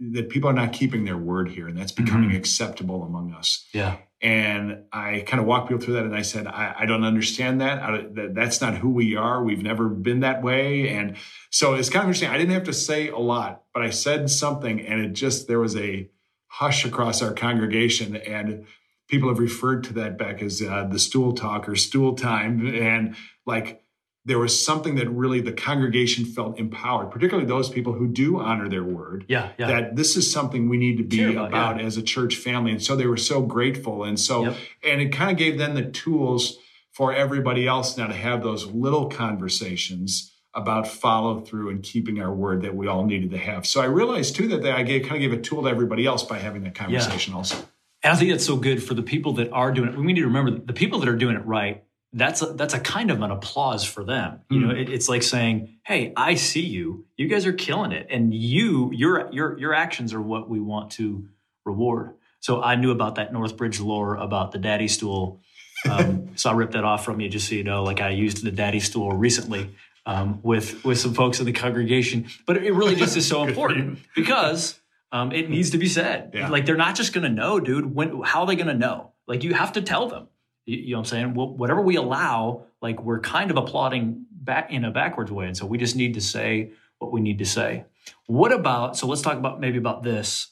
that 0.00 0.28
people 0.30 0.50
are 0.50 0.54
not 0.54 0.72
keeping 0.72 1.04
their 1.04 1.16
word 1.16 1.48
here, 1.48 1.68
and 1.68 1.76
that's 1.78 1.92
becoming 1.92 2.30
Mhm. 2.30 2.36
acceptable 2.36 3.04
among 3.04 3.32
us. 3.34 3.68
Yeah. 3.72 3.98
And 4.20 4.84
I 4.92 5.20
kind 5.26 5.40
of 5.40 5.46
walked 5.46 5.68
people 5.68 5.84
through 5.84 5.94
that, 5.94 6.04
and 6.04 6.14
I 6.14 6.22
said, 6.22 6.46
I, 6.48 6.74
I 6.80 6.86
don't 6.86 7.04
understand 7.04 7.60
that. 7.60 7.82
I, 7.82 8.06
that. 8.14 8.34
That's 8.34 8.60
not 8.60 8.78
who 8.78 8.90
we 8.90 9.14
are. 9.16 9.44
We've 9.44 9.62
never 9.62 9.88
been 9.88 10.20
that 10.20 10.42
way. 10.42 10.88
And 10.88 11.16
so 11.50 11.74
it's 11.74 11.88
kind 11.88 12.02
of 12.04 12.08
interesting. 12.08 12.30
I 12.30 12.38
didn't 12.38 12.54
have 12.54 12.64
to 12.64 12.72
say 12.72 13.08
a 13.08 13.18
lot, 13.18 13.62
but 13.74 13.82
I 13.84 13.90
said 13.90 14.28
something, 14.30 14.80
and 14.80 15.00
it 15.04 15.12
just 15.12 15.46
there 15.46 15.60
was 15.60 15.76
a 15.76 16.08
hush 16.48 16.84
across 16.84 17.22
our 17.22 17.32
congregation, 17.32 18.16
and 18.16 18.64
people 19.12 19.28
have 19.28 19.38
referred 19.38 19.84
to 19.84 19.92
that 19.92 20.16
back 20.16 20.40
as 20.42 20.62
uh, 20.62 20.88
the 20.90 20.98
stool 20.98 21.34
talk 21.34 21.68
or 21.68 21.76
stool 21.76 22.14
time, 22.14 22.66
and 22.74 23.14
like 23.44 23.84
there 24.24 24.38
was 24.38 24.64
something 24.64 24.94
that 24.94 25.06
really 25.10 25.38
the 25.42 25.52
congregation 25.52 26.24
felt 26.24 26.58
empowered, 26.58 27.10
particularly 27.10 27.46
those 27.46 27.68
people 27.68 27.92
who 27.92 28.08
do 28.08 28.40
honor 28.40 28.68
their 28.70 28.84
word 28.84 29.26
Yeah. 29.28 29.50
Yeah. 29.58 29.66
that 29.66 29.96
this 29.96 30.16
is 30.16 30.32
something 30.32 30.68
we 30.70 30.78
need 30.78 30.96
to 30.96 31.02
be 31.04 31.24
about, 31.24 31.48
about, 31.48 31.80
as 31.80 31.96
a 31.98 32.02
church 32.02 32.36
family. 32.36 32.70
And 32.70 32.80
so 32.82 32.94
they 32.96 33.06
were 33.06 33.16
so 33.18 33.42
grateful. 33.42 34.04
And 34.04 34.18
so, 34.18 34.44
Yep. 34.44 34.56
and 34.84 35.00
it 35.02 35.08
kind 35.10 35.30
of 35.32 35.36
gave 35.36 35.58
them 35.58 35.74
the 35.74 35.82
tools 35.90 36.56
for 36.92 37.12
everybody 37.12 37.66
else 37.66 37.98
now 37.98 38.06
to 38.06 38.14
have 38.14 38.42
those 38.44 38.64
little 38.66 39.08
conversations 39.10 40.32
about 40.54 40.86
follow 40.86 41.40
through 41.40 41.70
and 41.70 41.82
keeping 41.82 42.22
our 42.22 42.32
word 42.32 42.62
that 42.62 42.76
we 42.76 42.86
all 42.86 43.04
needed 43.04 43.32
to 43.32 43.38
have. 43.38 43.66
So 43.66 43.80
I 43.82 43.86
realized 43.86 44.36
too 44.36 44.46
that 44.48 44.64
I 44.64 44.84
gave, 44.84 45.02
kind 45.02 45.16
of 45.16 45.20
gave 45.20 45.38
a 45.38 45.42
tool 45.42 45.64
to 45.64 45.68
everybody 45.68 46.06
else 46.06 46.22
by 46.22 46.38
having 46.38 46.62
that 46.62 46.74
conversation 46.76 47.34
also. 47.34 47.56
And 48.02 48.12
I 48.12 48.16
think 48.16 48.30
that's 48.30 48.44
so 48.44 48.56
good 48.56 48.82
for 48.82 48.94
the 48.94 49.02
people 49.02 49.34
that 49.34 49.50
are 49.52 49.70
doing 49.72 49.90
it. 49.90 49.96
We 49.96 50.04
need 50.12 50.20
to 50.20 50.26
remember 50.26 50.50
the 50.50 50.72
people 50.72 50.98
that 51.00 51.08
are 51.08 51.16
doing 51.16 51.36
it 51.36 51.46
right. 51.46 51.84
That's 52.12 52.42
a, 52.42 52.46
that's 52.46 52.74
a 52.74 52.80
kind 52.80 53.10
of 53.10 53.22
an 53.22 53.30
applause 53.30 53.84
for 53.84 54.04
them. 54.04 54.40
You 54.50 54.60
know, 54.60 54.70
it, 54.70 54.90
it's 54.90 55.08
like 55.08 55.22
saying, 55.22 55.78
"Hey, 55.82 56.12
I 56.14 56.34
see 56.34 56.60
you. 56.60 57.06
You 57.16 57.26
guys 57.26 57.46
are 57.46 57.54
killing 57.54 57.92
it, 57.92 58.08
and 58.10 58.34
you 58.34 58.90
your 58.92 59.32
your 59.32 59.58
your 59.58 59.72
actions 59.72 60.12
are 60.12 60.20
what 60.20 60.50
we 60.50 60.60
want 60.60 60.90
to 60.92 61.26
reward." 61.64 62.14
So 62.40 62.60
I 62.60 62.74
knew 62.74 62.90
about 62.90 63.14
that 63.14 63.32
Northbridge 63.32 63.80
lore 63.80 64.16
about 64.16 64.52
the 64.52 64.58
daddy 64.58 64.88
stool. 64.88 65.40
Um, 65.88 66.30
so 66.36 66.50
I 66.50 66.52
ripped 66.52 66.72
that 66.72 66.84
off 66.84 67.02
from 67.04 67.20
you 67.20 67.30
just 67.30 67.48
so 67.48 67.54
you 67.54 67.64
know. 67.64 67.82
Like 67.82 68.02
I 68.02 68.10
used 68.10 68.44
the 68.44 68.50
daddy 68.50 68.80
stool 68.80 69.12
recently. 69.12 69.70
um, 70.04 70.40
with 70.42 70.84
with 70.84 70.98
some 70.98 71.14
folks 71.14 71.40
in 71.40 71.46
the 71.46 71.52
congregation. 71.52 72.26
But 72.46 72.56
it 72.58 72.72
really 72.72 72.96
just 72.96 73.16
is 73.16 73.26
so 73.26 73.44
important 73.48 74.00
because 74.14 74.78
um, 75.12 75.30
it 75.30 75.50
needs 75.50 75.70
to 75.70 75.78
be 75.78 75.88
said. 75.88 76.32
Yeah. 76.34 76.48
Like 76.48 76.64
they're 76.64 76.76
not 76.76 76.96
just 76.96 77.12
going 77.12 77.24
to 77.24 77.30
know, 77.30 77.60
dude. 77.60 77.94
When 77.94 78.22
how 78.22 78.40
are 78.40 78.46
they 78.46 78.56
going 78.56 78.68
to 78.68 78.74
know? 78.74 79.12
Like 79.28 79.44
you 79.44 79.52
have 79.52 79.74
to 79.74 79.82
tell 79.82 80.08
them. 80.08 80.28
You, 80.64 80.78
you 80.78 80.90
know 80.92 80.98
what 80.98 81.00
I'm 81.00 81.04
saying? 81.10 81.34
Well, 81.34 81.54
whatever 81.54 81.82
we 81.82 81.96
allow, 81.96 82.64
like 82.80 83.02
we're 83.02 83.20
kind 83.20 83.50
of 83.50 83.58
applauding 83.58 84.24
back 84.32 84.72
in 84.72 84.84
a 84.84 84.90
backwards 84.90 85.30
way, 85.30 85.46
and 85.46 85.56
so 85.56 85.66
we 85.66 85.76
just 85.76 85.94
need 85.94 86.14
to 86.14 86.20
say 86.20 86.72
what 86.98 87.12
we 87.12 87.20
need 87.20 87.38
to 87.38 87.44
say. 87.44 87.84
What 88.26 88.52
about? 88.52 88.96
So 88.96 89.06
let's 89.06 89.22
talk 89.22 89.36
about 89.36 89.60
maybe 89.60 89.76
about 89.76 90.02
this. 90.02 90.48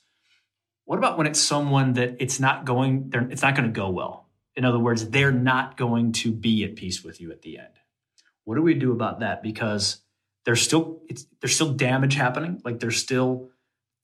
What 0.85 0.99
about 0.99 1.17
when 1.17 1.27
it's 1.27 1.41
someone 1.41 1.95
that 1.95 2.17
it's 2.21 2.39
not 2.39 2.65
going? 2.67 3.09
They're, 3.09 3.29
it's 3.31 3.43
not 3.43 3.57
going 3.57 3.69
to 3.69 3.73
go 3.73 3.89
well. 3.89 4.27
In 4.57 4.65
other 4.65 4.79
words, 4.79 5.09
they're 5.09 5.33
not 5.33 5.77
going 5.77 6.13
to 6.13 6.33
be 6.33 6.65
at 6.65 6.77
peace 6.77 7.03
with 7.03 7.21
you 7.21 7.31
at 7.31 7.43
the 7.43 7.59
end. 7.59 7.69
What 8.45 8.57
do 8.57 8.63
we 8.63 8.75
do 8.75 8.93
about 8.93 9.21
that? 9.21 9.43
Because 9.43 10.03
there's 10.45 10.61
still 10.61 11.01
it's 11.09 11.27
there's 11.41 11.55
still 11.55 11.73
damage 11.73 12.15
happening. 12.15 12.61
Like 12.65 12.81
there's 12.81 12.99
still 12.99 13.49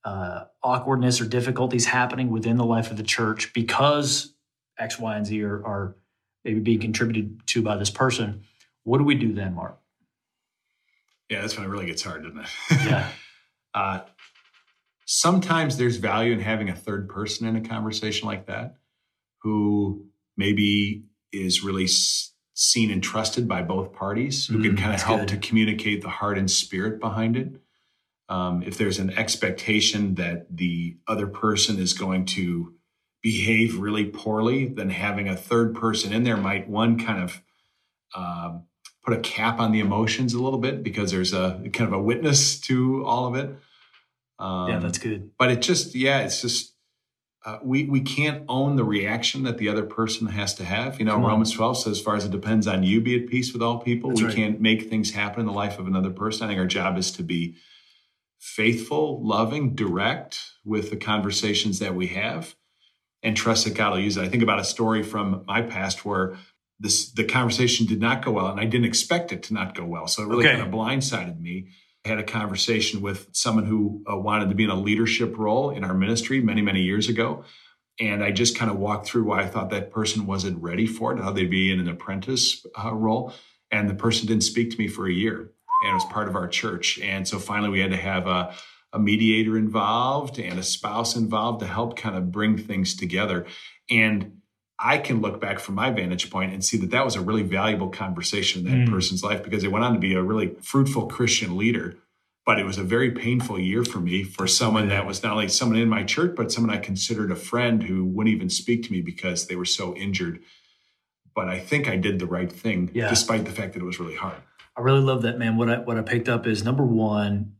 uh, 0.06 0.44
awkwardness 0.62 1.20
or 1.20 1.26
difficulties 1.26 1.84
happening 1.86 2.30
within 2.30 2.56
the 2.56 2.64
life 2.64 2.90
of 2.90 2.96
the 2.96 3.02
church 3.02 3.52
because 3.52 4.32
X, 4.78 4.98
Y, 4.98 5.16
and 5.16 5.26
Z 5.26 5.42
are, 5.42 5.66
are 5.66 5.96
maybe 6.44 6.60
being 6.60 6.80
contributed 6.80 7.40
to 7.48 7.60
by 7.62 7.76
this 7.76 7.90
person. 7.90 8.44
What 8.84 8.98
do 8.98 9.04
we 9.04 9.16
do 9.16 9.32
then, 9.34 9.54
Mark? 9.54 9.78
Yeah, 11.28 11.40
that's 11.40 11.56
when 11.56 11.66
it 11.66 11.70
really 11.70 11.86
gets 11.86 12.02
hard, 12.04 12.22
doesn't 12.22 12.38
it? 12.38 12.86
Yeah. 12.86 13.08
uh, 13.74 14.00
sometimes 15.06 15.76
there's 15.76 15.96
value 15.96 16.32
in 16.32 16.40
having 16.40 16.68
a 16.68 16.74
third 16.76 17.08
person 17.08 17.46
in 17.46 17.56
a 17.56 17.60
conversation 17.68 18.28
like 18.28 18.46
that 18.46 18.76
who 19.38 20.06
maybe 20.36 21.04
is 21.32 21.62
really 21.64 21.88
seen 22.54 22.90
and 22.90 23.02
trusted 23.02 23.46
by 23.48 23.62
both 23.62 23.92
parties, 23.92 24.46
who 24.46 24.62
can 24.62 24.76
Mm, 24.76 24.78
kind 24.80 24.94
of 24.94 25.02
help 25.02 25.20
good. 25.20 25.28
to 25.28 25.36
communicate 25.38 26.00
the 26.02 26.08
heart 26.08 26.38
and 26.38 26.50
spirit 26.50 27.00
behind 27.00 27.36
it. 27.36 27.60
Um, 28.28 28.62
if 28.62 28.76
there's 28.76 28.98
an 28.98 29.10
expectation 29.10 30.16
that 30.16 30.46
the 30.56 30.96
other 31.06 31.26
person 31.26 31.78
is 31.78 31.92
going 31.92 32.26
to 32.26 32.74
behave 33.22 33.78
really 33.78 34.04
poorly, 34.06 34.66
then 34.66 34.90
having 34.90 35.28
a 35.28 35.36
third 35.36 35.74
person 35.74 36.12
in 36.12 36.24
there 36.24 36.36
might 36.36 36.68
one 36.68 36.98
kind 36.98 37.22
of 37.22 37.42
um, 38.14 38.64
put 39.04 39.14
a 39.14 39.20
cap 39.20 39.60
on 39.60 39.72
the 39.72 39.80
emotions 39.80 40.34
a 40.34 40.42
little 40.42 40.58
bit 40.58 40.82
because 40.82 41.12
there's 41.12 41.32
a 41.32 41.60
kind 41.72 41.88
of 41.88 41.92
a 41.92 42.02
witness 42.02 42.60
to 42.62 43.04
all 43.04 43.26
of 43.26 43.36
it. 43.36 43.56
Um, 44.38 44.68
yeah, 44.68 44.78
that's 44.80 44.98
good. 44.98 45.30
but 45.38 45.50
it 45.50 45.62
just 45.62 45.94
yeah 45.94 46.18
it's 46.18 46.42
just 46.42 46.74
uh, 47.46 47.58
we 47.62 47.84
we 47.84 48.00
can't 48.02 48.44
own 48.48 48.76
the 48.76 48.84
reaction 48.84 49.44
that 49.44 49.56
the 49.56 49.68
other 49.70 49.84
person 49.84 50.26
has 50.26 50.52
to 50.56 50.64
have 50.64 50.98
you 50.98 51.06
know 51.06 51.16
romans 51.16 51.52
12 51.52 51.78
says 51.78 51.98
as 51.98 52.04
far 52.04 52.16
as 52.16 52.26
it 52.26 52.32
depends 52.32 52.66
on 52.66 52.82
you 52.82 53.00
be 53.00 53.18
at 53.18 53.30
peace 53.30 53.54
with 53.54 53.62
all 53.62 53.78
people 53.78 54.10
That's 54.10 54.20
we 54.20 54.26
right. 54.26 54.36
can't 54.36 54.60
make 54.60 54.90
things 54.90 55.12
happen 55.12 55.40
in 55.40 55.46
the 55.46 55.52
life 55.52 55.78
of 55.78 55.86
another 55.86 56.10
person 56.10 56.44
i 56.44 56.48
think 56.48 56.60
our 56.60 56.66
job 56.66 56.98
is 56.98 57.10
to 57.12 57.22
be 57.22 57.54
faithful 58.54 59.26
loving 59.26 59.74
direct 59.74 60.40
with 60.64 60.90
the 60.90 60.96
conversations 60.96 61.80
that 61.80 61.94
we 61.94 62.06
have 62.06 62.54
and 63.22 63.36
trust 63.36 63.64
that 63.64 63.74
god 63.74 63.92
will 63.92 64.00
use 64.00 64.16
it 64.16 64.22
i 64.24 64.28
think 64.28 64.42
about 64.42 64.60
a 64.60 64.64
story 64.64 65.02
from 65.02 65.42
my 65.46 65.60
past 65.60 66.04
where 66.04 66.36
this 66.78 67.10
the 67.12 67.24
conversation 67.24 67.86
did 67.86 68.00
not 68.00 68.24
go 68.24 68.30
well 68.30 68.46
and 68.46 68.60
i 68.60 68.64
didn't 68.64 68.86
expect 68.86 69.32
it 69.32 69.42
to 69.42 69.52
not 69.52 69.74
go 69.74 69.84
well 69.84 70.06
so 70.06 70.22
it 70.22 70.26
really 70.28 70.46
Okay. 70.46 70.56
kind 70.56 70.66
of 70.66 70.72
blindsided 70.72 71.40
me 71.40 71.68
I 72.04 72.08
had 72.10 72.18
a 72.20 72.22
conversation 72.22 73.00
with 73.02 73.26
someone 73.32 73.66
who 73.66 74.04
uh, 74.08 74.16
wanted 74.16 74.48
to 74.50 74.54
be 74.54 74.62
in 74.62 74.70
a 74.70 74.76
leadership 74.78 75.36
role 75.36 75.70
in 75.70 75.82
our 75.82 75.92
ministry 75.92 76.40
many, 76.40 76.62
many 76.62 76.82
years 76.82 77.08
ago. 77.08 77.42
And 77.98 78.22
I 78.22 78.30
just 78.30 78.56
kind 78.56 78.70
of 78.70 78.76
walked 78.78 79.08
through 79.08 79.24
why 79.24 79.42
I 79.42 79.48
thought 79.48 79.70
that 79.70 79.90
person 79.90 80.24
wasn't 80.24 80.62
ready 80.62 80.86
for 80.86 81.12
it, 81.12 81.20
how 81.20 81.32
they'd 81.32 81.50
be 81.50 81.68
in 81.72 81.80
an 81.80 81.88
apprentice 81.88 82.64
uh, 82.80 82.94
role. 82.94 83.32
And 83.72 83.90
the 83.90 83.94
person 83.96 84.28
didn't 84.28 84.44
speak 84.44 84.70
to 84.70 84.78
me 84.78 84.86
for 84.86 85.08
a 85.08 85.12
year. 85.12 85.50
And 85.86 85.92
it 85.92 85.94
was 85.94 86.04
part 86.06 86.26
of 86.28 86.34
our 86.34 86.48
church. 86.48 86.98
And 86.98 87.26
so 87.28 87.38
finally, 87.38 87.70
we 87.70 87.80
had 87.80 87.92
to 87.92 87.96
have 87.96 88.26
a, 88.26 88.52
a 88.92 88.98
mediator 88.98 89.56
involved 89.56 90.38
and 90.38 90.58
a 90.58 90.62
spouse 90.62 91.14
involved 91.16 91.60
to 91.60 91.66
help 91.66 91.96
kind 91.96 92.16
of 92.16 92.32
bring 92.32 92.58
things 92.58 92.96
together. 92.96 93.46
And 93.88 94.40
I 94.78 94.98
can 94.98 95.20
look 95.20 95.40
back 95.40 95.58
from 95.60 95.76
my 95.76 95.90
vantage 95.90 96.28
point 96.30 96.52
and 96.52 96.64
see 96.64 96.76
that 96.78 96.90
that 96.90 97.04
was 97.04 97.14
a 97.14 97.20
really 97.20 97.42
valuable 97.42 97.88
conversation 97.88 98.66
in 98.66 98.72
that 98.72 98.88
Mm. 98.88 98.92
person's 98.92 99.22
life 99.22 99.42
because 99.42 99.62
they 99.62 99.68
went 99.68 99.84
on 99.84 99.94
to 99.94 99.98
be 100.00 100.14
a 100.14 100.22
really 100.22 100.54
fruitful 100.60 101.06
Christian 101.06 101.56
leader. 101.56 101.96
But 102.44 102.58
it 102.60 102.64
was 102.66 102.78
a 102.78 102.84
very 102.84 103.10
painful 103.12 103.58
year 103.58 103.84
for 103.84 104.00
me 104.00 104.22
for 104.22 104.46
someone 104.46 104.88
that 104.88 105.06
was 105.06 105.22
not 105.22 105.32
only 105.32 105.48
someone 105.48 105.78
in 105.78 105.88
my 105.88 106.04
church, 106.04 106.34
but 106.36 106.52
someone 106.52 106.72
I 106.76 106.78
considered 106.78 107.30
a 107.30 107.36
friend 107.36 107.82
who 107.84 108.04
wouldn't 108.04 108.34
even 108.36 108.50
speak 108.50 108.84
to 108.84 108.92
me 108.92 109.00
because 109.02 109.46
they 109.46 109.56
were 109.56 109.64
so 109.64 109.96
injured. 109.96 110.40
But 111.34 111.48
I 111.48 111.58
think 111.58 111.88
I 111.88 111.96
did 111.96 112.18
the 112.18 112.26
right 112.26 112.50
thing, 112.50 112.90
Yeah. 112.94 113.08
despite 113.08 113.44
the 113.46 113.50
fact 113.52 113.72
that 113.74 113.82
it 113.82 113.84
was 113.86 113.98
really 114.00 114.14
hard. 114.14 114.42
I 114.76 114.82
really 114.82 115.00
love 115.00 115.22
that, 115.22 115.38
man. 115.38 115.56
What 115.56 115.70
I 115.70 115.78
what 115.78 115.96
I 115.98 116.02
picked 116.02 116.28
up 116.28 116.46
is 116.46 116.64
number 116.64 116.84
one, 116.84 117.54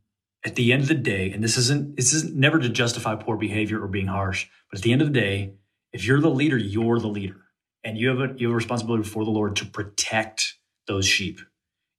at 0.45 0.55
the 0.55 0.71
end 0.71 0.83
of 0.83 0.87
the 0.87 0.95
day, 0.95 1.31
and 1.31 1.43
this 1.43 1.57
isn't 1.57 1.95
this 1.95 2.13
isn't 2.13 2.35
never 2.35 2.59
to 2.59 2.69
justify 2.69 3.15
poor 3.15 3.37
behavior 3.37 3.81
or 3.83 3.87
being 3.87 4.07
harsh, 4.07 4.47
but 4.69 4.79
at 4.79 4.83
the 4.83 4.91
end 4.91 5.01
of 5.01 5.07
the 5.07 5.19
day, 5.19 5.55
if 5.91 6.05
you're 6.05 6.21
the 6.21 6.29
leader, 6.29 6.57
you're 6.57 6.99
the 6.99 7.07
leader, 7.07 7.41
and 7.83 7.97
you 7.97 8.09
have 8.09 8.19
a 8.19 8.33
you 8.37 8.47
have 8.47 8.53
a 8.53 8.55
responsibility 8.55 9.03
before 9.03 9.25
the 9.25 9.31
Lord 9.31 9.55
to 9.57 9.65
protect 9.65 10.55
those 10.87 11.07
sheep. 11.07 11.39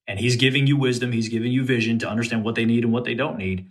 And 0.07 0.18
He's 0.20 0.37
giving 0.37 0.66
you 0.66 0.76
wisdom, 0.76 1.12
He's 1.12 1.28
giving 1.28 1.52
you 1.52 1.64
vision 1.64 1.98
to 1.98 2.09
understand 2.09 2.44
what 2.44 2.54
they 2.54 2.64
need 2.64 2.85
and 2.85 2.92
what 2.92 3.04
they 3.04 3.14
don't 3.14 3.38
need. 3.38 3.70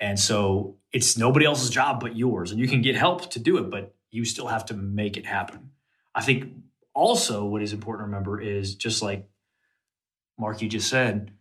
And 0.00 0.18
so 0.18 0.76
it's 0.92 1.18
nobody 1.18 1.44
else's 1.44 1.70
job 1.70 2.00
but 2.00 2.16
yours, 2.16 2.50
and 2.52 2.60
you 2.60 2.68
can 2.68 2.82
get 2.82 2.94
help 2.94 3.30
to 3.32 3.40
do 3.40 3.58
it, 3.58 3.70
but 3.70 3.94
you 4.10 4.24
still 4.24 4.46
have 4.46 4.64
to 4.66 4.74
make 4.74 5.16
it 5.16 5.26
happen. 5.26 5.70
I 6.14 6.22
think 6.22 6.52
also 6.94 7.44
what 7.44 7.62
is 7.62 7.72
important 7.72 8.02
to 8.02 8.06
remember 8.06 8.40
is 8.40 8.76
just 8.76 9.02
like 9.02 9.28
Mark, 10.38 10.62
you 10.62 10.68
just 10.68 10.88
said, 10.88 11.32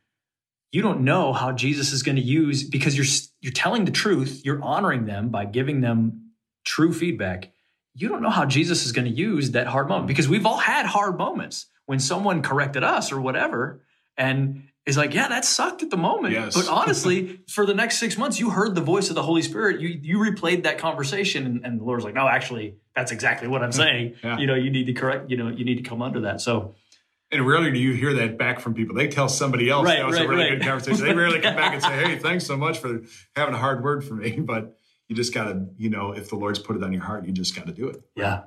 you 0.72 0.82
don't 0.82 1.02
know 1.02 1.34
how 1.34 1.52
Jesus 1.52 1.94
is 1.94 2.04
going 2.04 2.16
to 2.16 2.22
use 2.22 2.64
because 2.64 2.98
you're 2.98 3.06
you're 3.42 3.54
telling 3.54 3.86
the 3.86 3.92
truth, 3.92 4.42
you're 4.44 4.62
honoring 4.62 5.06
them 5.06 5.30
by 5.30 5.46
giving 5.46 5.82
them 5.82 6.32
true 6.66 6.92
feedback. 6.92 7.52
You 7.94 8.10
don't 8.10 8.24
know 8.24 8.32
how 8.32 8.46
Jesus 8.46 8.86
is 8.86 8.92
going 8.92 9.06
to 9.06 9.12
use 9.12 9.52
that 9.52 9.68
hard 9.68 9.88
moment 9.88 10.08
because 10.08 10.28
we've 10.28 10.48
all 10.48 10.58
had 10.58 10.88
hard 10.88 11.18
moments 11.18 11.68
when 11.86 12.00
someone 12.00 12.42
corrected 12.42 12.84
us 12.84 13.12
or 13.12 13.22
whatever 13.22 13.84
and 14.18 14.64
is 14.86 14.98
like, 14.98 15.14
yeah, 15.14 15.28
that 15.28 15.46
sucked 15.46 15.84
at 15.84 15.90
the 15.90 15.98
moment. 15.98 16.34
Yes. 16.34 16.56
But 16.56 16.68
honestly, 16.68 17.40
for 17.48 17.66
the 17.66 17.74
next 17.74 18.00
six 18.00 18.18
months, 18.18 18.40
you 18.40 18.50
heard 18.50 18.76
the 18.76 18.82
voice 18.82 19.10
of 19.10 19.16
the 19.16 19.24
Holy 19.24 19.42
Spirit. 19.42 19.80
You 19.80 19.90
you 19.90 20.18
replayed 20.18 20.64
that 20.64 20.78
conversation, 20.78 21.46
and, 21.46 21.66
and 21.66 21.80
the 21.80 21.84
Lord's 21.84 22.04
like, 22.04 22.16
no, 22.16 22.28
actually, 22.28 22.76
that's 22.96 23.12
exactly 23.12 23.48
what 23.48 23.64
I'm 23.64 23.72
saying. 23.72 24.16
Yeah. 24.24 24.40
You 24.40 24.48
know, 24.48 24.56
you 24.56 24.70
need 24.72 24.86
to 24.88 24.94
correct. 24.94 25.30
You 25.30 25.38
know, 25.38 25.50
you 25.50 25.64
need 25.64 25.76
to 25.76 25.84
come 25.84 26.02
under 26.02 26.22
that. 26.22 26.42
So 26.42 26.76
And 27.34 27.48
rarely 27.48 27.72
do 27.72 27.80
you 27.80 27.94
hear 27.94 28.14
that 28.14 28.38
back 28.38 28.60
from 28.60 28.74
people. 28.74 28.96
They 28.96 29.08
tell 29.08 29.28
somebody 29.28 29.70
else 29.70 29.86
Right, 29.86 29.98
that 29.98 30.06
was 30.06 30.18
right, 30.18 30.26
a 30.26 30.30
really 30.30 30.44
right. 30.44 30.60
good 30.60 30.68
conversation. 30.68 31.06
They 31.06 31.14
rarely 31.14 31.40
come 31.40 31.56
back 31.56 31.74
and 31.74 31.82
say, 31.82 31.90
"Hey, 32.06 32.20
thanks 32.20 32.46
so 32.46 32.56
much 32.56 32.80
for 32.80 33.02
having 33.36 33.56
a 33.56 33.58
hard 33.58 33.84
word 33.84 34.06
for 34.06 34.14
me." 34.14 34.40
But 34.54 34.78
you 35.08 35.16
just 35.16 35.34
got 35.34 35.46
to, 35.46 35.66
you 35.78 35.90
know, 35.90 36.12
if 36.12 36.30
the 36.30 36.36
Lord's 36.36 36.60
put 36.60 36.76
it 36.76 36.84
on 36.84 36.94
your 36.94 37.04
heart, 37.04 37.26
you 37.26 37.34
just 37.34 37.56
got 37.56 37.66
to 37.68 37.74
do 37.74 37.88
it. 37.88 38.02
Yeah. 38.16 38.44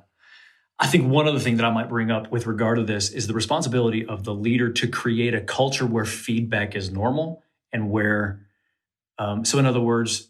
I 0.79 0.87
think 0.87 1.09
one 1.09 1.27
other 1.27 1.39
thing 1.39 1.57
that 1.57 1.65
I 1.65 1.71
might 1.71 1.89
bring 1.89 2.11
up 2.11 2.31
with 2.31 2.45
regard 2.45 2.77
to 2.77 2.83
this 2.83 3.09
is 3.09 3.27
the 3.27 3.33
responsibility 3.33 4.05
of 4.05 4.23
the 4.23 4.33
leader 4.33 4.71
to 4.73 4.87
create 4.87 5.33
a 5.33 5.41
culture 5.41 5.85
where 5.85 6.05
feedback 6.05 6.75
is 6.75 6.91
normal 6.91 7.41
and 7.73 7.89
where, 7.89 8.45
um, 9.17 9.43
so 9.43 9.57
in 9.57 9.65
other 9.65 9.81
words, 9.81 10.29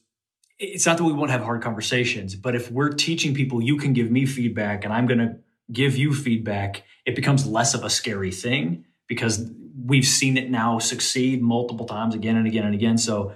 it's 0.57 0.85
not 0.85 0.97
that 0.97 1.03
we 1.03 1.11
won't 1.11 1.31
have 1.31 1.41
hard 1.41 1.61
conversations, 1.61 2.35
but 2.35 2.55
if 2.55 2.71
we're 2.71 2.89
teaching 2.89 3.33
people, 3.33 3.61
you 3.61 3.77
can 3.77 3.93
give 3.93 4.09
me 4.09 4.25
feedback 4.25 4.85
and 4.85 4.93
I'm 4.93 5.05
going 5.05 5.19
to 5.19 5.35
give 5.71 5.97
you 5.97 6.13
feedback, 6.13 6.83
it 7.05 7.15
becomes 7.15 7.45
less 7.45 7.73
of 7.73 7.83
a 7.83 7.89
scary 7.89 8.31
thing 8.31 8.85
because 9.07 9.49
we've 9.85 10.05
seen 10.05 10.37
it 10.37 10.49
now 10.49 10.79
succeed 10.79 11.41
multiple 11.41 11.85
times 11.85 12.15
again 12.15 12.35
and 12.35 12.47
again 12.47 12.65
and 12.65 12.73
again. 12.73 12.97
So 12.97 13.33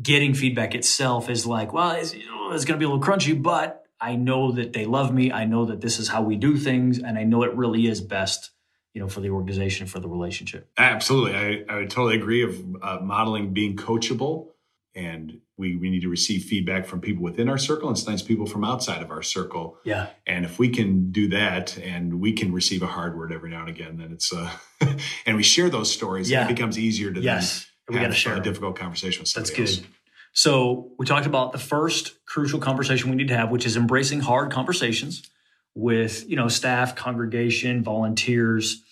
getting 0.00 0.34
feedback 0.34 0.74
itself 0.74 1.28
is 1.30 1.46
like, 1.46 1.72
well, 1.72 1.92
it's, 1.92 2.12
it's 2.14 2.64
going 2.64 2.78
to 2.78 2.78
be 2.78 2.84
a 2.84 2.88
little 2.88 3.02
crunchy, 3.02 3.40
but 3.40 3.84
I 4.00 4.16
know 4.16 4.52
that 4.52 4.72
they 4.72 4.86
love 4.86 5.14
me. 5.14 5.32
I 5.32 5.44
know 5.44 5.66
that 5.66 5.80
this 5.80 5.98
is 5.98 6.08
how 6.08 6.22
we 6.22 6.36
do 6.36 6.56
things, 6.56 6.98
and 6.98 7.18
I 7.18 7.24
know 7.24 7.42
it 7.42 7.54
really 7.54 7.86
is 7.86 8.00
best, 8.00 8.50
you 8.92 9.00
know, 9.00 9.08
for 9.08 9.20
the 9.20 9.30
organization, 9.30 9.86
for 9.86 10.00
the 10.00 10.08
relationship. 10.08 10.68
Absolutely, 10.76 11.34
I, 11.34 11.64
I 11.68 11.78
would 11.78 11.90
totally 11.90 12.16
agree. 12.16 12.42
Of 12.42 12.62
uh, 12.82 12.98
modeling 13.02 13.52
being 13.54 13.76
coachable, 13.76 14.48
and 14.94 15.40
we 15.56 15.76
we 15.76 15.90
need 15.90 16.02
to 16.02 16.08
receive 16.08 16.44
feedback 16.44 16.86
from 16.86 17.00
people 17.00 17.22
within 17.22 17.48
our 17.48 17.58
circle, 17.58 17.88
and 17.88 17.96
sometimes 17.96 18.22
people 18.22 18.46
from 18.46 18.64
outside 18.64 19.02
of 19.02 19.10
our 19.10 19.22
circle. 19.22 19.78
Yeah, 19.84 20.08
And 20.26 20.44
if 20.44 20.58
we 20.58 20.68
can 20.68 21.12
do 21.12 21.28
that, 21.28 21.78
and 21.78 22.20
we 22.20 22.32
can 22.32 22.52
receive 22.52 22.82
a 22.82 22.86
hard 22.86 23.16
word 23.16 23.32
every 23.32 23.50
now 23.50 23.60
and 23.60 23.68
again, 23.68 23.98
then 23.98 24.12
it's 24.12 24.32
uh, 24.32 24.50
and 25.26 25.36
we 25.36 25.42
share 25.42 25.70
those 25.70 25.92
stories. 25.92 26.30
Yeah. 26.30 26.42
and 26.42 26.50
it 26.50 26.54
becomes 26.54 26.78
easier 26.78 27.12
to 27.12 27.20
yes, 27.20 27.66
then 27.86 27.96
we 27.96 28.02
gotta 28.02 28.14
share. 28.14 28.36
a 28.36 28.42
difficult 28.42 28.76
conversation 28.76 29.22
with 29.22 29.32
That's 29.32 29.50
good. 29.50 29.68
else. 29.68 29.82
So 30.32 30.90
we 30.98 31.06
talked 31.06 31.26
about 31.26 31.52
the 31.52 31.58
first 31.58 32.24
crucial 32.26 32.58
conversation 32.58 33.08
we 33.10 33.16
need 33.16 33.28
to 33.28 33.36
have, 33.36 33.50
which 33.50 33.64
is 33.64 33.76
embracing 33.76 34.20
hard 34.20 34.50
conversations 34.50 35.22
with 35.74 36.28
you 36.28 36.34
know 36.36 36.48
staff, 36.48 36.96
congregation, 36.96 37.82
volunteers. 37.84 38.82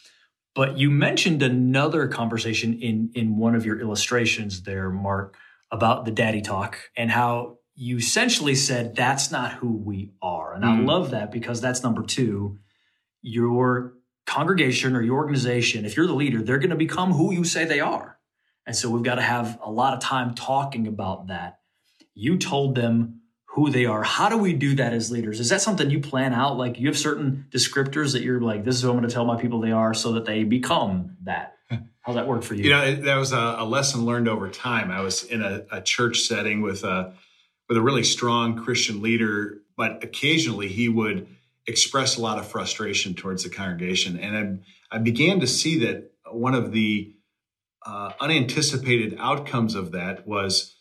But 0.54 0.78
you 0.78 0.90
mentioned 0.90 1.42
another 1.42 2.06
conversation 2.06 2.78
in 2.80 3.10
in 3.14 3.36
one 3.36 3.56
of 3.56 3.66
your 3.66 3.80
illustrations 3.80 4.62
there, 4.62 4.90
Mark, 4.90 5.36
about 5.72 6.04
the 6.04 6.10
daddy 6.12 6.40
talk 6.42 6.78
and 6.96 7.10
how 7.10 7.56
you 7.74 7.96
essentially 7.96 8.54
said 8.54 8.94
that's 8.94 9.30
not 9.32 9.54
who 9.54 9.72
we 9.76 10.12
are. 10.22 10.54
And 10.54 10.64
I 10.64 10.68
Mm. 10.76 10.86
love 10.86 11.10
that 11.10 11.32
because 11.32 11.60
that's 11.60 11.82
number 11.82 12.02
two. 12.02 12.58
You're 13.22 13.94
congregation 14.26 14.94
or 14.94 15.02
your 15.02 15.16
organization, 15.16 15.84
if 15.84 15.96
you're 15.96 16.06
the 16.06 16.14
leader, 16.14 16.42
they're 16.42 16.58
going 16.58 16.70
to 16.70 16.76
become 16.76 17.12
who 17.12 17.32
you 17.32 17.42
say 17.44 17.64
they 17.64 17.80
are. 17.80 18.18
And 18.66 18.76
so 18.76 18.88
we've 18.90 19.02
got 19.02 19.16
to 19.16 19.22
have 19.22 19.58
a 19.64 19.70
lot 19.70 19.94
of 19.94 20.00
time 20.00 20.34
talking 20.34 20.86
about 20.86 21.26
that. 21.28 21.58
You 22.14 22.38
told 22.38 22.74
them 22.76 23.21
who 23.54 23.68
they 23.68 23.84
are. 23.84 24.02
How 24.02 24.30
do 24.30 24.38
we 24.38 24.54
do 24.54 24.74
that 24.76 24.94
as 24.94 25.10
leaders? 25.10 25.38
Is 25.38 25.50
that 25.50 25.60
something 25.60 25.90
you 25.90 26.00
plan 26.00 26.32
out? 26.32 26.56
Like 26.56 26.78
you 26.78 26.86
have 26.86 26.96
certain 26.96 27.46
descriptors 27.50 28.12
that 28.12 28.22
you're 28.22 28.40
like, 28.40 28.64
this 28.64 28.76
is 28.76 28.84
what 28.84 28.92
I'm 28.92 28.98
going 28.98 29.08
to 29.08 29.14
tell 29.14 29.26
my 29.26 29.38
people 29.40 29.60
they 29.60 29.72
are 29.72 29.92
so 29.92 30.12
that 30.12 30.24
they 30.24 30.44
become 30.44 31.18
that. 31.24 31.56
How's 32.00 32.14
that 32.14 32.26
work 32.26 32.42
for 32.42 32.54
you? 32.54 32.64
You 32.64 32.70
know, 32.70 32.94
that 32.94 33.16
was 33.16 33.32
a, 33.32 33.56
a 33.58 33.64
lesson 33.64 34.06
learned 34.06 34.26
over 34.26 34.48
time. 34.48 34.90
I 34.90 35.02
was 35.02 35.22
in 35.22 35.42
a, 35.42 35.66
a, 35.70 35.80
church 35.82 36.20
setting 36.20 36.60
with 36.62 36.82
a 36.82 37.14
with 37.68 37.76
a 37.76 37.82
really 37.82 38.02
strong 38.02 38.62
Christian 38.62 39.02
leader, 39.02 39.58
but 39.76 40.02
occasionally 40.02 40.68
he 40.68 40.88
would 40.88 41.28
express 41.66 42.16
a 42.16 42.20
lot 42.20 42.38
of 42.38 42.48
frustration 42.48 43.14
towards 43.14 43.44
the 43.44 43.50
congregation, 43.50 44.18
and 44.18 44.62
I, 44.90 44.96
I 44.96 44.98
began 44.98 45.40
to 45.40 45.46
see 45.46 45.78
that 45.86 46.10
one 46.30 46.54
of 46.54 46.72
the 46.72 47.14
uh, 47.86 48.12
unanticipated 48.20 49.16
outcomes 49.20 49.76
of 49.76 49.92
that 49.92 50.26
was 50.26 50.74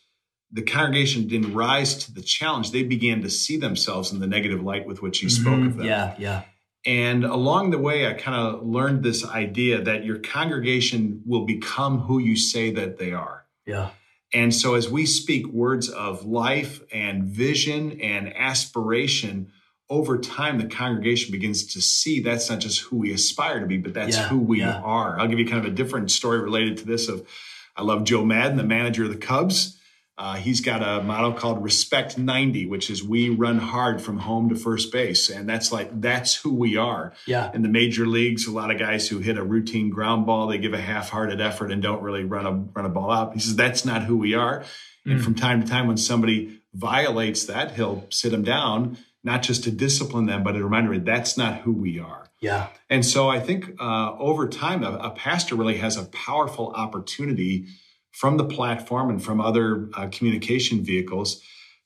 the 0.52 0.62
congregation 0.62 1.26
didn't 1.26 1.54
rise 1.54 1.94
to 2.04 2.12
the 2.12 2.20
challenge. 2.20 2.70
They 2.70 2.82
began 2.82 3.22
to 3.22 3.30
see 3.30 3.56
themselves 3.56 4.12
in 4.12 4.20
the 4.20 4.26
negative 4.26 4.62
light 4.62 4.86
with 4.86 5.00
which 5.00 5.18
he 5.18 5.26
mm-hmm. 5.26 5.42
spoke 5.42 5.66
of 5.66 5.76
them. 5.78 5.86
Yeah, 5.86 6.14
yeah. 6.18 6.42
And 6.84 7.24
along 7.24 7.70
the 7.70 7.78
way, 7.78 8.08
I 8.08 8.12
kind 8.12 8.36
of 8.36 8.66
learned 8.66 9.02
this 9.02 9.24
idea 9.24 9.80
that 9.82 10.04
your 10.04 10.18
congregation 10.18 11.22
will 11.24 11.46
become 11.46 12.00
who 12.00 12.18
you 12.18 12.36
say 12.36 12.72
that 12.72 12.98
they 12.98 13.12
are. 13.12 13.44
Yeah. 13.64 13.90
And 14.34 14.54
so 14.54 14.74
as 14.74 14.88
we 14.88 15.06
speak 15.06 15.46
words 15.46 15.88
of 15.88 16.24
life 16.24 16.80
and 16.92 17.24
vision 17.24 18.00
and 18.00 18.34
aspiration, 18.34 19.52
over 19.88 20.18
time, 20.18 20.58
the 20.58 20.66
congregation 20.66 21.30
begins 21.30 21.66
to 21.74 21.80
see 21.80 22.20
that's 22.20 22.48
not 22.48 22.60
just 22.60 22.80
who 22.80 22.96
we 22.96 23.12
aspire 23.12 23.60
to 23.60 23.66
be, 23.66 23.76
but 23.76 23.92
that's 23.92 24.16
yeah, 24.16 24.28
who 24.28 24.38
we 24.38 24.60
yeah. 24.60 24.80
are. 24.80 25.20
I'll 25.20 25.28
give 25.28 25.38
you 25.38 25.46
kind 25.46 25.64
of 25.64 25.70
a 25.70 25.74
different 25.74 26.10
story 26.10 26.40
related 26.40 26.78
to 26.78 26.86
this 26.86 27.08
of 27.08 27.28
I 27.76 27.82
love 27.82 28.04
Joe 28.04 28.24
Maddon, 28.24 28.56
the 28.56 28.64
manager 28.64 29.04
of 29.04 29.10
the 29.10 29.16
Cubs. 29.16 29.78
Uh, 30.22 30.36
he's 30.36 30.60
got 30.60 30.84
a 30.84 31.02
motto 31.02 31.32
called 31.32 31.60
respect 31.64 32.16
90 32.16 32.66
which 32.66 32.90
is 32.90 33.02
we 33.02 33.28
run 33.28 33.58
hard 33.58 34.00
from 34.00 34.18
home 34.18 34.50
to 34.50 34.54
first 34.54 34.92
base. 34.92 35.28
And 35.28 35.48
that's 35.48 35.72
like 35.72 36.00
that's 36.00 36.36
who 36.36 36.54
we 36.54 36.76
are. 36.76 37.12
Yeah. 37.26 37.50
In 37.52 37.62
the 37.62 37.68
major 37.68 38.06
leagues 38.06 38.46
a 38.46 38.52
lot 38.52 38.70
of 38.70 38.78
guys 38.78 39.08
who 39.08 39.18
hit 39.18 39.36
a 39.36 39.42
routine 39.42 39.90
ground 39.90 40.24
ball 40.24 40.46
they 40.46 40.58
give 40.58 40.74
a 40.74 40.80
half-hearted 40.80 41.40
effort 41.40 41.72
and 41.72 41.82
don't 41.82 42.02
really 42.02 42.22
run 42.22 42.46
a 42.46 42.52
run 42.52 42.86
a 42.86 42.88
ball 42.88 43.10
out. 43.10 43.34
He 43.34 43.40
says 43.40 43.56
that's 43.56 43.84
not 43.84 44.04
who 44.04 44.16
we 44.16 44.34
are. 44.34 44.60
Mm. 45.04 45.14
and 45.14 45.24
from 45.24 45.34
time 45.34 45.60
to 45.60 45.68
time 45.68 45.88
when 45.88 45.96
somebody 45.96 46.62
violates 46.72 47.46
that 47.46 47.72
he'll 47.72 48.06
sit 48.10 48.30
them 48.30 48.44
down 48.44 48.98
not 49.24 49.42
just 49.42 49.64
to 49.64 49.72
discipline 49.72 50.26
them 50.26 50.44
but 50.44 50.54
a 50.54 50.62
reminder 50.62 50.96
that's 51.00 51.36
not 51.36 51.62
who 51.62 51.72
we 51.72 51.98
are. 51.98 52.28
Yeah. 52.38 52.68
And 52.88 53.04
so 53.04 53.28
i 53.28 53.40
think 53.40 53.72
uh, 53.80 54.16
over 54.18 54.46
time 54.46 54.84
a, 54.84 54.92
a 54.98 55.10
pastor 55.10 55.56
really 55.56 55.78
has 55.78 55.96
a 55.96 56.04
powerful 56.04 56.68
opportunity 56.76 57.66
from 58.12 58.36
the 58.36 58.44
platform 58.44 59.10
and 59.10 59.22
from 59.22 59.40
other 59.40 59.88
uh, 59.94 60.08
communication 60.12 60.84
vehicles 60.84 61.42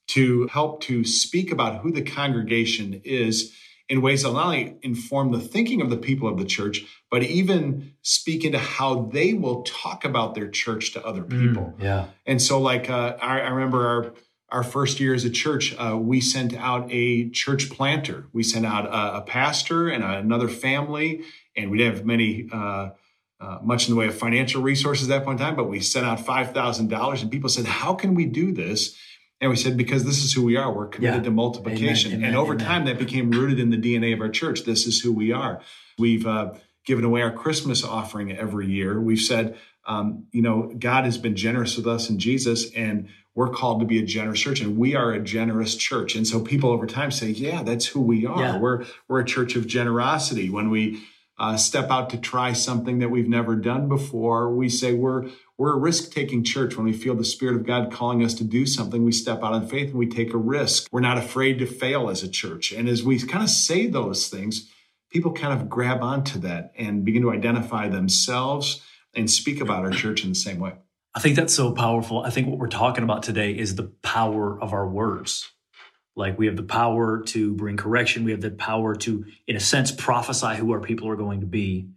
to 0.07 0.47
help 0.47 0.81
to 0.81 1.03
speak 1.03 1.51
about 1.51 1.81
who 1.81 1.91
the 1.91 2.01
congregation 2.01 3.01
is 3.03 3.53
in 3.89 4.01
ways 4.01 4.23
that 4.23 4.33
not 4.33 4.47
only 4.47 4.77
inform 4.81 5.31
the 5.31 5.39
thinking 5.39 5.81
of 5.81 5.89
the 5.89 5.97
people 5.97 6.27
of 6.27 6.37
the 6.37 6.45
church, 6.45 6.83
but 7.09 7.23
even 7.23 7.93
speak 8.01 8.43
into 8.43 8.59
how 8.59 9.09
they 9.13 9.33
will 9.33 9.63
talk 9.63 10.03
about 10.03 10.35
their 10.35 10.49
church 10.49 10.93
to 10.93 11.05
other 11.05 11.23
mm, 11.23 11.29
people. 11.29 11.73
Mm, 11.77 11.83
yeah. 11.83 12.05
And 12.25 12.41
so, 12.41 12.59
like, 12.59 12.89
uh, 12.89 13.15
I, 13.21 13.39
I, 13.39 13.47
remember 13.49 13.87
our 13.87 14.13
our 14.49 14.63
first 14.63 14.99
year 14.99 15.13
as 15.13 15.25
a 15.25 15.29
church, 15.29 15.75
uh, 15.77 15.97
we 15.97 16.21
sent 16.21 16.53
out 16.53 16.87
a 16.89 17.29
church 17.29 17.69
planter. 17.69 18.27
We 18.33 18.43
sent 18.43 18.65
out 18.65 18.85
a, 18.85 19.17
a 19.17 19.21
pastor 19.21 19.89
and 19.89 20.03
another 20.03 20.47
family, 20.47 21.23
and 21.55 21.69
we 21.69 21.77
didn't 21.77 21.95
have 21.95 22.05
many. 22.05 22.49
Uh, 22.51 22.89
uh, 23.39 23.59
much 23.61 23.87
in 23.87 23.93
the 23.93 23.99
way 23.99 24.07
of 24.07 24.15
financial 24.15 24.61
resources 24.61 25.09
at 25.09 25.19
that 25.19 25.25
point 25.25 25.39
in 25.39 25.45
time, 25.45 25.55
but 25.55 25.69
we 25.69 25.79
sent 25.79 26.05
out 26.05 26.19
$5,000 26.19 27.21
and 27.21 27.31
people 27.31 27.49
said, 27.49 27.65
How 27.65 27.93
can 27.93 28.15
we 28.15 28.25
do 28.25 28.51
this? 28.51 28.97
And 29.39 29.51
we 29.51 29.55
said, 29.55 29.77
Because 29.77 30.05
this 30.05 30.23
is 30.23 30.33
who 30.33 30.43
we 30.43 30.57
are. 30.57 30.71
We're 30.71 30.87
committed 30.87 31.21
yeah. 31.21 31.23
to 31.23 31.31
multiplication. 31.31 32.11
Amen, 32.11 32.21
amen, 32.21 32.29
and 32.29 32.37
over 32.37 32.53
amen. 32.53 32.65
time, 32.65 32.85
that 32.85 32.97
became 32.97 33.29
rooted 33.29 33.59
in 33.59 33.69
the 33.69 33.77
DNA 33.77 34.13
of 34.13 34.21
our 34.21 34.29
church. 34.29 34.63
This 34.63 34.87
is 34.87 34.99
who 35.01 35.13
we 35.13 35.31
are. 35.31 35.61
We've 35.99 36.25
uh, 36.25 36.53
given 36.85 37.05
away 37.05 37.21
our 37.21 37.31
Christmas 37.31 37.83
offering 37.83 38.31
every 38.31 38.67
year. 38.67 38.99
We've 38.99 39.19
said, 39.19 39.57
um, 39.85 40.25
you 40.31 40.41
know, 40.41 40.73
God 40.77 41.05
has 41.05 41.17
been 41.17 41.35
generous 41.35 41.77
with 41.77 41.87
us 41.87 42.09
in 42.09 42.19
Jesus, 42.19 42.71
and 42.73 43.07
we're 43.35 43.49
called 43.49 43.79
to 43.81 43.85
be 43.85 43.99
a 43.99 44.05
generous 44.05 44.39
church, 44.39 44.61
and 44.61 44.77
we 44.77 44.95
are 44.95 45.13
a 45.13 45.19
generous 45.19 45.75
church. 45.75 46.15
And 46.15 46.27
so 46.27 46.41
people 46.41 46.71
over 46.71 46.87
time 46.87 47.11
say, 47.11 47.29
"Yeah, 47.29 47.61
that's 47.61 47.85
who 47.85 48.01
we 48.01 48.25
are. 48.25 48.39
Yeah. 48.39 48.57
We're 48.57 48.85
we're 49.07 49.19
a 49.19 49.25
church 49.25 49.55
of 49.55 49.67
generosity." 49.67 50.49
When 50.49 50.71
we 50.71 51.03
uh, 51.39 51.55
step 51.55 51.89
out 51.89 52.09
to 52.09 52.17
try 52.17 52.53
something 52.53 52.99
that 52.99 53.09
we've 53.09 53.27
never 53.27 53.55
done 53.55 53.87
before. 53.87 54.53
We 54.53 54.69
say 54.69 54.93
we're 54.93 55.29
we're 55.57 55.73
a 55.73 55.79
risk 55.79 56.11
taking 56.11 56.43
church. 56.43 56.75
When 56.75 56.85
we 56.85 56.93
feel 56.93 57.15
the 57.15 57.25
Spirit 57.25 57.55
of 57.55 57.65
God 57.65 57.91
calling 57.91 58.23
us 58.23 58.33
to 58.35 58.43
do 58.43 58.65
something, 58.65 59.03
we 59.03 59.11
step 59.11 59.43
out 59.43 59.55
in 59.55 59.67
faith 59.67 59.89
and 59.89 59.97
we 59.97 60.07
take 60.07 60.33
a 60.33 60.37
risk. 60.37 60.87
We're 60.91 61.01
not 61.01 61.17
afraid 61.17 61.59
to 61.59 61.65
fail 61.65 62.09
as 62.09 62.23
a 62.23 62.29
church. 62.29 62.71
And 62.71 62.87
as 62.87 63.03
we 63.03 63.19
kind 63.19 63.43
of 63.43 63.49
say 63.49 63.87
those 63.87 64.27
things, 64.27 64.71
people 65.09 65.33
kind 65.33 65.59
of 65.59 65.69
grab 65.69 66.01
onto 66.01 66.39
that 66.39 66.73
and 66.77 67.03
begin 67.05 67.23
to 67.23 67.31
identify 67.31 67.87
themselves 67.87 68.81
and 69.15 69.29
speak 69.29 69.61
about 69.61 69.83
our 69.83 69.91
church 69.91 70.23
in 70.23 70.29
the 70.29 70.35
same 70.35 70.59
way. 70.59 70.73
I 71.15 71.19
think 71.19 71.35
that's 71.35 71.55
so 71.55 71.71
powerful. 71.71 72.23
I 72.23 72.29
think 72.29 72.47
what 72.47 72.59
we're 72.59 72.67
talking 72.67 73.03
about 73.03 73.23
today 73.23 73.51
is 73.51 73.75
the 73.75 73.91
power 74.03 74.61
of 74.61 74.73
our 74.73 74.87
words. 74.87 75.49
Like 76.17 76.37
we 76.39 76.47
have 76.47 76.55
the 76.55 76.63
power 76.63 77.21
to 77.27 77.53
bring 77.53 77.77
correction. 77.77 78.23
We 78.23 78.31
have 78.31 78.41
the 78.41 78.51
power 78.51 78.95
to, 78.95 79.25
in 79.45 79.55
a 79.55 79.59
sense, 79.59 79.91
prophesy 79.91 80.55
who 80.55 80.71
our 80.73 80.79
people 80.79 81.07
are 81.09 81.15
going 81.15 81.41
to 81.41 81.45
be. 81.45 81.87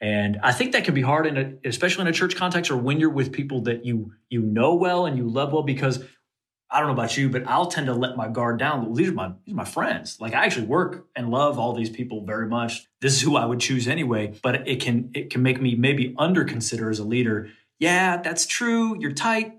And 0.00 0.38
I 0.42 0.52
think 0.52 0.72
that 0.72 0.84
can 0.84 0.92
be 0.92 1.00
hard 1.00 1.26
in 1.26 1.36
a, 1.38 1.68
especially 1.68 2.02
in 2.02 2.08
a 2.08 2.12
church 2.12 2.36
context 2.36 2.70
or 2.70 2.76
when 2.76 3.00
you're 3.00 3.10
with 3.10 3.32
people 3.32 3.62
that 3.62 3.86
you 3.86 4.12
you 4.28 4.42
know 4.42 4.74
well 4.74 5.06
and 5.06 5.16
you 5.16 5.26
love 5.26 5.52
well 5.52 5.62
because 5.62 6.04
I 6.70 6.78
don't 6.78 6.88
know 6.88 6.94
about 6.94 7.16
you, 7.16 7.30
but 7.30 7.46
I'll 7.46 7.66
tend 7.66 7.86
to 7.86 7.94
let 7.94 8.16
my 8.16 8.28
guard 8.28 8.58
down. 8.58 8.92
These 8.92 9.08
are 9.08 9.12
my 9.12 9.32
these 9.46 9.54
are 9.54 9.56
my 9.56 9.64
friends. 9.64 10.20
Like 10.20 10.34
I 10.34 10.44
actually 10.44 10.66
work 10.66 11.06
and 11.16 11.30
love 11.30 11.58
all 11.58 11.72
these 11.72 11.88
people 11.88 12.26
very 12.26 12.48
much. 12.48 12.86
This 13.00 13.14
is 13.14 13.22
who 13.22 13.36
I 13.36 13.46
would 13.46 13.60
choose 13.60 13.88
anyway. 13.88 14.34
But 14.42 14.68
it 14.68 14.82
can 14.82 15.10
it 15.14 15.30
can 15.30 15.42
make 15.42 15.62
me 15.62 15.74
maybe 15.74 16.14
under 16.18 16.44
consider 16.44 16.90
as 16.90 16.98
a 16.98 17.04
leader. 17.04 17.48
Yeah, 17.78 18.18
that's 18.18 18.44
true. 18.44 19.00
You're 19.00 19.12
tight, 19.12 19.54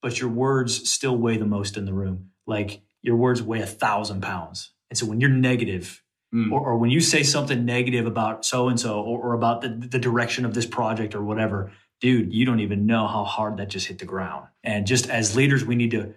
but 0.00 0.18
your 0.18 0.30
words 0.30 0.88
still 0.88 1.16
weigh 1.16 1.36
the 1.36 1.44
most 1.44 1.76
in 1.76 1.84
the 1.84 1.92
room. 1.92 2.30
Like 2.46 2.80
your 3.02 3.16
words 3.16 3.42
weigh 3.42 3.60
a 3.60 3.66
thousand 3.66 4.22
pounds. 4.22 4.72
And 4.90 4.98
so 4.98 5.06
when 5.06 5.20
you're 5.20 5.30
negative, 5.30 6.02
mm. 6.34 6.52
or, 6.52 6.60
or, 6.60 6.78
when 6.78 6.90
you 6.90 7.00
say 7.00 7.22
something 7.22 7.64
negative 7.64 8.06
about 8.06 8.44
so 8.44 8.68
and 8.68 8.78
so, 8.78 9.00
or 9.00 9.34
about 9.34 9.60
the, 9.60 9.68
the 9.68 9.98
direction 9.98 10.44
of 10.44 10.54
this 10.54 10.66
project 10.66 11.14
or 11.14 11.22
whatever, 11.22 11.72
dude, 12.00 12.32
you 12.32 12.44
don't 12.44 12.60
even 12.60 12.86
know 12.86 13.06
how 13.06 13.24
hard 13.24 13.58
that 13.58 13.68
just 13.68 13.86
hit 13.86 13.98
the 13.98 14.04
ground. 14.04 14.46
And 14.64 14.86
just 14.86 15.08
as 15.08 15.36
leaders, 15.36 15.64
we 15.64 15.76
need 15.76 15.92
to 15.92 16.14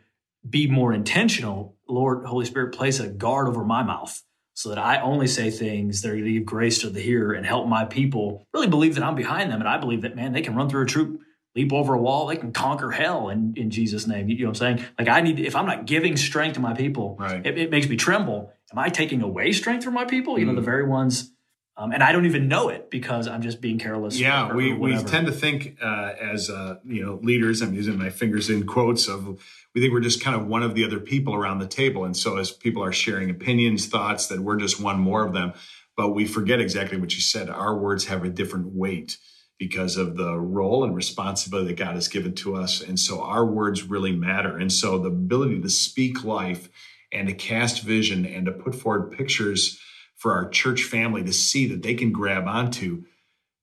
be 0.48 0.68
more 0.68 0.94
intentional. 0.94 1.76
Lord, 1.88 2.26
Holy 2.26 2.46
Spirit, 2.46 2.74
place 2.74 3.00
a 3.00 3.08
guard 3.08 3.48
over 3.48 3.64
my 3.64 3.84
mouth 3.84 4.22
so 4.56 4.70
that 4.70 4.78
I 4.78 5.02
only 5.02 5.28
say 5.28 5.50
things 5.50 6.02
that 6.02 6.10
are 6.10 6.14
going 6.14 6.26
to 6.26 6.32
give 6.32 6.46
grace 6.46 6.80
to 6.80 6.90
the 6.90 7.02
hearer 7.02 7.34
and 7.34 7.46
help 7.46 7.68
my 7.68 7.86
people 7.86 8.46
really 8.54 8.68
believe 8.68 8.96
that 8.96 9.04
I'm 9.04 9.16
behind 9.16 9.52
them. 9.52 9.60
And 9.60 9.70
I 9.70 9.78
believe 9.78 10.02
that, 10.04 10.16
man, 10.16 10.32
they 10.32 10.42
can 10.42 10.56
run 10.56 10.70
through 10.70 10.84
a 10.84 10.88
troop 10.88 11.22
leap 11.56 11.72
over 11.72 11.94
a 11.94 11.98
wall, 11.98 12.28
they 12.28 12.36
can 12.36 12.52
conquer 12.52 12.92
hell 12.92 13.30
in, 13.30 13.54
in 13.56 13.70
Jesus' 13.70 14.08
name. 14.08 14.28
You 14.30 14.40
know 14.40 14.46
what 14.46 14.62
I'm 14.62 14.78
saying? 14.78 14.86
Like 14.98 15.08
I 15.08 15.22
need, 15.22 15.40
if 15.40 15.56
I'm 15.56 15.66
not 15.66 15.86
giving 15.86 16.18
strength 16.18 16.56
to 16.56 16.60
my 16.60 16.74
people, 16.74 17.18
right. 17.20 17.46
it, 17.46 17.58
it, 17.58 17.72
makes 17.72 17.88
me 17.88 17.96
tremble. 17.96 18.52
Am 18.72 18.80
I 18.80 18.90
taking 18.90 19.22
away 19.22 19.52
strength 19.52 19.84
from 19.84 19.94
my 19.94 20.06
people? 20.06 20.40
You 20.40 20.46
mm. 20.46 20.50
know, 20.50 20.56
the 20.56 20.62
mm. 20.62 20.66
very 20.66 20.88
ones, 20.88 21.32
um, 21.76 21.92
and 21.92 22.04
I 22.04 22.12
don't 22.12 22.26
even 22.26 22.48
know 22.48 22.70
it 22.70 22.90
because 22.92 23.28
I'm 23.28 23.42
just 23.42 23.60
being 23.60 23.80
careless. 23.80 24.20
Yeah, 24.20 24.50
or, 24.50 24.56
we, 24.56 24.74
we 24.74 24.96
tend 25.04 25.26
to 25.28 25.34
think 25.34 25.78
uh, 25.82 26.14
as 26.20 26.50
uh, 26.50 26.78
you 26.84 27.04
know 27.04 27.20
leaders. 27.24 27.62
I'm 27.62 27.74
using 27.74 27.98
my 27.98 28.10
fingers 28.10 28.50
in 28.50 28.66
quotes 28.66 29.08
of. 29.08 29.40
We 29.74 29.82
think 29.82 29.92
we're 29.92 30.02
just 30.02 30.24
kind 30.24 30.36
of 30.40 30.46
one 30.46 30.62
of 30.62 30.76
the 30.76 30.86
other 30.86 31.00
people 31.00 31.34
around 31.34 31.58
the 31.58 31.68
table, 31.68 32.06
and 32.06 32.16
so 32.16 32.38
as 32.38 32.52
people 32.52 32.84
are 32.84 32.92
sharing 32.92 33.32
opinions, 33.32 33.88
thoughts, 33.88 34.28
that 34.28 34.42
we're 34.42 34.58
just 34.58 34.80
one 34.80 35.00
more 35.00 35.26
of 35.26 35.34
them. 35.34 35.54
But 35.98 36.10
we 36.10 36.26
forget 36.26 36.60
exactly 36.60 37.00
what 37.00 37.14
you 37.16 37.22
said. 37.22 37.50
Our 37.50 37.76
words 37.76 38.06
have 38.06 38.24
a 38.24 38.30
different 38.30 38.68
weight 38.74 39.18
because 39.60 39.98
of 39.98 40.18
the 40.18 40.38
role 40.38 40.84
and 40.84 40.96
responsibility 40.96 41.70
that 41.70 41.78
God 41.78 41.96
has 41.96 42.08
given 42.08 42.34
to 42.36 42.56
us. 42.56 42.82
And 42.82 43.00
so 43.00 43.22
our 43.22 43.46
words 43.46 43.84
really 43.84 44.12
matter. 44.12 44.58
And 44.58 44.72
so 44.72 44.98
the 44.98 45.08
ability 45.08 45.62
to 45.62 45.70
speak 45.70 46.24
life 46.24 46.70
and 47.12 47.28
to 47.28 47.34
cast 47.34 47.84
vision 47.84 48.26
and 48.26 48.46
to 48.46 48.52
put 48.52 48.76
forward 48.76 49.12
pictures 49.12 49.80
for 50.16 50.34
our 50.34 50.50
church 50.50 50.84
family 50.84 51.24
to 51.24 51.34
see 51.34 51.68
that 51.68 51.84
they 51.84 51.94
can 51.94 52.12
grab 52.12 52.48
onto, 52.48 53.04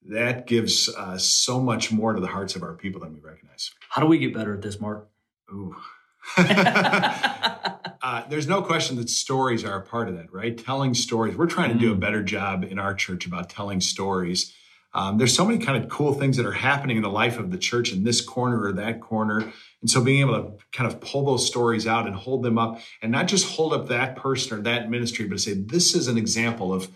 that 0.08 0.46
gives 0.46 0.88
uh, 0.88 1.18
so 1.18 1.60
much 1.60 1.92
more 1.92 2.12
to 2.12 2.20
the 2.20 2.28
hearts 2.28 2.56
of 2.56 2.62
our 2.62 2.74
people 2.74 3.00
than 3.00 3.12
we 3.14 3.20
recognize. 3.20 3.70
How 3.88 4.00
do 4.00 4.06
we 4.06 4.18
get 4.18 4.32
better 4.32 4.54
at 4.54 4.62
this, 4.62 4.80
Mark? 4.80 5.08
Ooh. 5.52 5.76
uh, 6.36 8.22
there's 8.28 8.46
no 8.46 8.62
question 8.62 8.96
that 8.96 9.10
stories 9.10 9.64
are 9.64 9.78
a 9.78 9.82
part 9.82 10.08
of 10.08 10.16
that, 10.16 10.32
right? 10.32 10.56
Telling 10.56 10.94
stories. 10.94 11.36
We're 11.36 11.46
trying 11.46 11.72
to 11.72 11.78
do 11.78 11.92
a 11.92 11.96
mm. 11.96 12.00
better 12.00 12.22
job 12.22 12.64
in 12.64 12.78
our 12.78 12.94
church 12.94 13.26
about 13.26 13.50
telling 13.50 13.80
stories 13.80 14.54
um, 14.92 15.18
there's 15.18 15.34
so 15.34 15.44
many 15.44 15.64
kind 15.64 15.82
of 15.82 15.88
cool 15.88 16.14
things 16.14 16.36
that 16.36 16.46
are 16.46 16.52
happening 16.52 16.96
in 16.96 17.02
the 17.02 17.10
life 17.10 17.38
of 17.38 17.50
the 17.50 17.58
church 17.58 17.92
in 17.92 18.02
this 18.02 18.20
corner 18.20 18.62
or 18.62 18.72
that 18.72 19.00
corner. 19.00 19.40
And 19.80 19.88
so 19.88 20.02
being 20.02 20.20
able 20.20 20.34
to 20.34 20.64
kind 20.72 20.90
of 20.92 21.00
pull 21.00 21.24
those 21.24 21.46
stories 21.46 21.86
out 21.86 22.06
and 22.06 22.16
hold 22.16 22.42
them 22.42 22.58
up 22.58 22.80
and 23.00 23.12
not 23.12 23.28
just 23.28 23.48
hold 23.48 23.72
up 23.72 23.88
that 23.88 24.16
person 24.16 24.58
or 24.58 24.62
that 24.62 24.90
ministry, 24.90 25.26
but 25.26 25.40
say, 25.40 25.54
this 25.54 25.94
is 25.94 26.08
an 26.08 26.18
example 26.18 26.74
of 26.74 26.90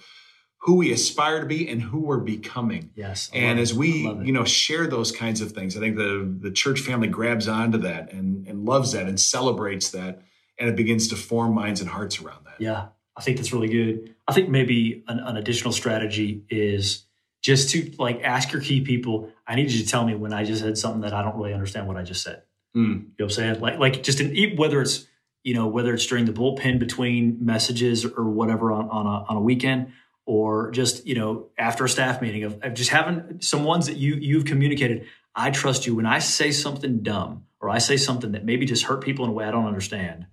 who 0.65 0.77
we 0.77 0.93
aspire 0.93 1.41
to 1.41 1.47
be 1.47 1.69
and 1.69 1.83
who 1.83 2.01
we're 2.01 2.19
becoming. 2.19 2.91
Yes. 2.95 3.31
And 3.35 3.61
as 3.61 3.75
we, 3.75 4.07
I 4.07 4.09
love 4.09 4.23
it. 4.23 4.27
you 4.27 4.33
know, 4.33 4.45
share 4.45 4.87
those 4.87 5.13
kinds 5.13 5.41
of 5.41 5.53
things, 5.53 5.77
I 5.77 5.81
think 5.81 5.97
the 5.97 6.37
the 6.41 6.51
church 6.51 6.81
family 6.81 7.07
grabs 7.07 7.49
onto 7.49 7.79
that 7.79 8.13
and 8.13 8.47
and 8.49 8.65
loves 8.65 8.93
that 8.93 9.07
and 9.07 9.21
celebrates 9.21 9.91
that, 9.91 10.23
and 10.59 10.69
it 10.69 10.75
begins 10.75 11.09
to 11.09 11.17
form 11.17 11.55
minds 11.55 11.83
and 11.83 11.91
hearts 11.91 12.19
around 12.21 12.47
that. 12.47 12.61
Yeah, 12.61 12.87
I 13.15 13.21
think 13.21 13.37
that's 13.37 13.53
really 13.53 13.69
good. 13.69 14.15
I 14.27 14.33
think 14.33 14.49
maybe 14.49 15.05
an, 15.07 15.19
an 15.19 15.37
additional 15.37 15.73
strategy 15.73 16.45
is 16.49 17.04
just 17.45 17.71
to 17.71 17.93
like 17.99 18.23
ask 18.23 18.53
your 18.53 18.63
key 18.63 18.81
people. 18.81 19.31
I 19.47 19.55
need 19.55 19.71
you 19.71 19.83
to 19.83 19.89
tell 19.89 20.05
me 20.05 20.15
when 20.15 20.33
I 20.33 20.45
just 20.45 20.63
said 20.63 20.79
something 20.79 21.03
that 21.03 21.13
I 21.13 21.23
don't 21.23 21.37
really 21.37 21.53
understand 21.53 21.87
what 21.87 21.99
I 21.99 22.03
just 22.03 22.23
said. 22.23 22.43
Mm. 22.75 22.83
You 22.83 22.85
know 22.85 23.05
what 23.19 23.25
I'm 23.25 23.31
saying? 23.31 23.61
Like, 23.61 23.79
like 23.79 24.03
just 24.03 24.19
in, 24.21 24.57
whether 24.57 24.81
it's 24.81 25.07
you 25.43 25.53
know 25.53 25.67
whether 25.67 25.93
it's 25.93 26.07
during 26.07 26.25
the 26.25 26.33
bullpen 26.33 26.79
between 26.79 27.45
messages 27.45 28.07
or 28.07 28.25
whatever 28.25 28.73
on 28.73 28.89
on 28.89 29.07
a, 29.07 29.25
on 29.29 29.37
a 29.37 29.41
weekend, 29.43 29.93
or 30.25 30.71
just 30.71 31.07
you 31.07 31.15
know 31.15 31.51
after 31.59 31.85
a 31.85 31.89
staff 31.89 32.23
meeting 32.23 32.45
of, 32.45 32.59
of 32.63 32.73
just 32.73 32.89
having 32.89 33.43
some 33.43 33.63
ones 33.63 33.87
that 33.87 33.99
you 33.99 34.15
you've 34.15 34.47
communicated. 34.47 35.07
I 35.37 35.51
trust 35.51 35.85
you 35.85 35.97
when 35.97 36.07
I 36.07 36.21
say 36.21 36.53
something 36.53 37.03
dumb 37.03 37.47
or 37.61 37.69
I 37.69 37.79
say 37.79 37.97
something 37.97 38.33
that 38.33 38.45
maybe 38.45 38.67
just 38.67 38.85
hurt 38.85 39.03
people 39.03 39.25
in 39.25 39.33
a 39.33 39.35
way 39.35 39.45
I 39.45 39.51
don't 39.51 39.67
understand. 39.67 40.27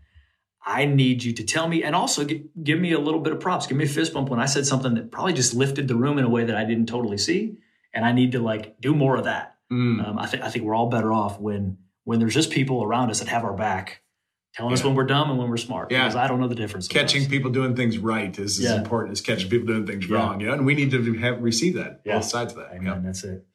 I 0.63 0.85
need 0.85 1.23
you 1.23 1.33
to 1.33 1.43
tell 1.43 1.67
me 1.67 1.83
and 1.83 1.95
also 1.95 2.23
gi- 2.23 2.45
give 2.63 2.79
me 2.79 2.91
a 2.91 2.99
little 2.99 3.19
bit 3.19 3.33
of 3.33 3.39
props. 3.39 3.65
Give 3.67 3.77
me 3.77 3.85
a 3.85 3.87
fist 3.87 4.13
bump 4.13 4.29
when 4.29 4.39
I 4.39 4.45
said 4.45 4.65
something 4.67 4.93
that 4.93 5.11
probably 5.11 5.33
just 5.33 5.53
lifted 5.55 5.87
the 5.87 5.95
room 5.95 6.17
in 6.19 6.23
a 6.25 6.29
way 6.29 6.43
that 6.45 6.55
I 6.55 6.65
didn't 6.65 6.85
totally 6.87 7.17
see. 7.17 7.57
And 7.93 8.05
I 8.05 8.11
need 8.11 8.33
to 8.33 8.39
like 8.39 8.79
do 8.79 8.93
more 8.93 9.15
of 9.17 9.23
that. 9.25 9.55
Mm. 9.71 10.07
Um, 10.07 10.19
I 10.19 10.27
think 10.27 10.43
I 10.43 10.49
think 10.49 10.65
we're 10.65 10.75
all 10.75 10.89
better 10.89 11.11
off 11.11 11.39
when 11.39 11.77
when 12.03 12.19
there's 12.19 12.33
just 12.33 12.51
people 12.51 12.83
around 12.83 13.09
us 13.09 13.19
that 13.19 13.27
have 13.29 13.43
our 13.43 13.53
back, 13.53 14.01
telling 14.53 14.73
us 14.73 14.83
when 14.83 14.95
we're 14.95 15.05
dumb 15.05 15.29
and 15.29 15.39
when 15.39 15.49
we're 15.49 15.57
smart. 15.57 15.91
Yeah. 15.91 16.03
Because 16.03 16.15
I 16.15 16.27
don't 16.27 16.39
know 16.39 16.47
the 16.47 16.55
difference. 16.55 16.87
Catching 16.87 17.27
people 17.29 17.51
doing 17.51 17.75
things 17.75 17.97
right 17.97 18.37
is 18.37 18.59
as 18.59 18.65
Yeah. 18.65 18.77
important 18.77 19.13
as 19.13 19.21
catching 19.21 19.49
people 19.49 19.67
doing 19.67 19.85
things 19.87 20.07
Yeah. 20.07 20.15
wrong. 20.17 20.41
You 20.41 20.47
know, 20.47 20.53
and 20.53 20.65
we 20.65 20.75
need 20.75 20.91
to 20.91 21.13
have 21.19 21.41
receive 21.41 21.75
that 21.75 22.01
Yeah. 22.05 22.17
both 22.17 22.25
sides 22.25 22.53
of 22.53 22.59
that. 22.59 22.71
Amen. 22.75 22.85
Yeah. 22.85 22.99
That's 23.03 23.23
it. 23.23 23.45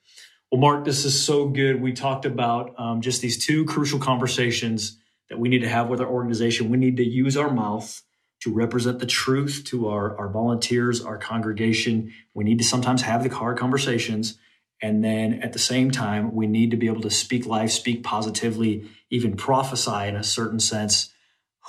Well, 0.50 0.60
Mark, 0.60 0.84
this 0.84 1.04
is 1.04 1.20
so 1.20 1.48
good. 1.48 1.80
We 1.82 1.92
talked 1.92 2.24
about 2.24 2.74
um, 2.78 3.00
just 3.00 3.20
these 3.20 3.44
two 3.44 3.64
crucial 3.64 3.98
conversations 3.98 4.98
that 5.28 5.38
we 5.38 5.48
need 5.48 5.60
to 5.60 5.68
have 5.68 5.88
with 5.88 6.00
our 6.00 6.06
organization. 6.06 6.70
We 6.70 6.78
need 6.78 6.96
to 6.98 7.04
use 7.04 7.36
our 7.36 7.52
mouth 7.52 8.02
to 8.40 8.52
represent 8.52 8.98
the 8.98 9.06
truth 9.06 9.62
to 9.66 9.88
our, 9.88 10.16
our 10.18 10.28
volunteers, 10.28 11.00
our 11.00 11.18
congregation. 11.18 12.12
We 12.34 12.44
need 12.44 12.58
to 12.58 12.64
sometimes 12.64 13.02
have 13.02 13.22
the 13.22 13.34
hard 13.34 13.58
conversations. 13.58 14.38
And 14.82 15.02
then 15.02 15.42
at 15.42 15.52
the 15.52 15.58
same 15.58 15.90
time, 15.90 16.34
we 16.34 16.46
need 16.46 16.70
to 16.70 16.76
be 16.76 16.86
able 16.86 17.00
to 17.02 17.10
speak 17.10 17.46
life, 17.46 17.70
speak 17.70 18.04
positively, 18.04 18.88
even 19.10 19.36
prophesy 19.36 20.08
in 20.08 20.16
a 20.16 20.24
certain 20.24 20.60
sense 20.60 21.12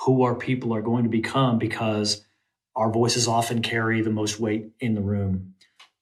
who 0.04 0.22
our 0.22 0.34
people 0.34 0.74
are 0.74 0.82
going 0.82 1.04
to 1.04 1.10
become 1.10 1.58
because 1.58 2.24
our 2.76 2.90
voices 2.90 3.26
often 3.26 3.62
carry 3.62 4.02
the 4.02 4.10
most 4.10 4.38
weight 4.38 4.70
in 4.78 4.94
the 4.94 5.00
room 5.00 5.54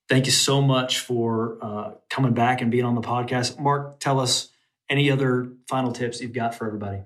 thank 0.09 0.27
you 0.27 0.33
so 0.33 0.63
much 0.63 1.01
for 1.01 1.59
uh, 1.61 1.91
coming 2.09 2.35
back 2.35 2.61
and 2.61 2.71
being 2.71 2.85
on 2.85 2.95
the 2.95 3.01
podcast. 3.01 3.59
Mark, 3.59 4.01
tell 4.01 4.21
us 4.21 4.49
any 4.89 5.11
other 5.11 5.53
final 5.69 5.93
tips 5.93 6.21
you've 6.21 6.33
got 6.33 6.55
for 6.55 6.67
everybody. 6.67 7.03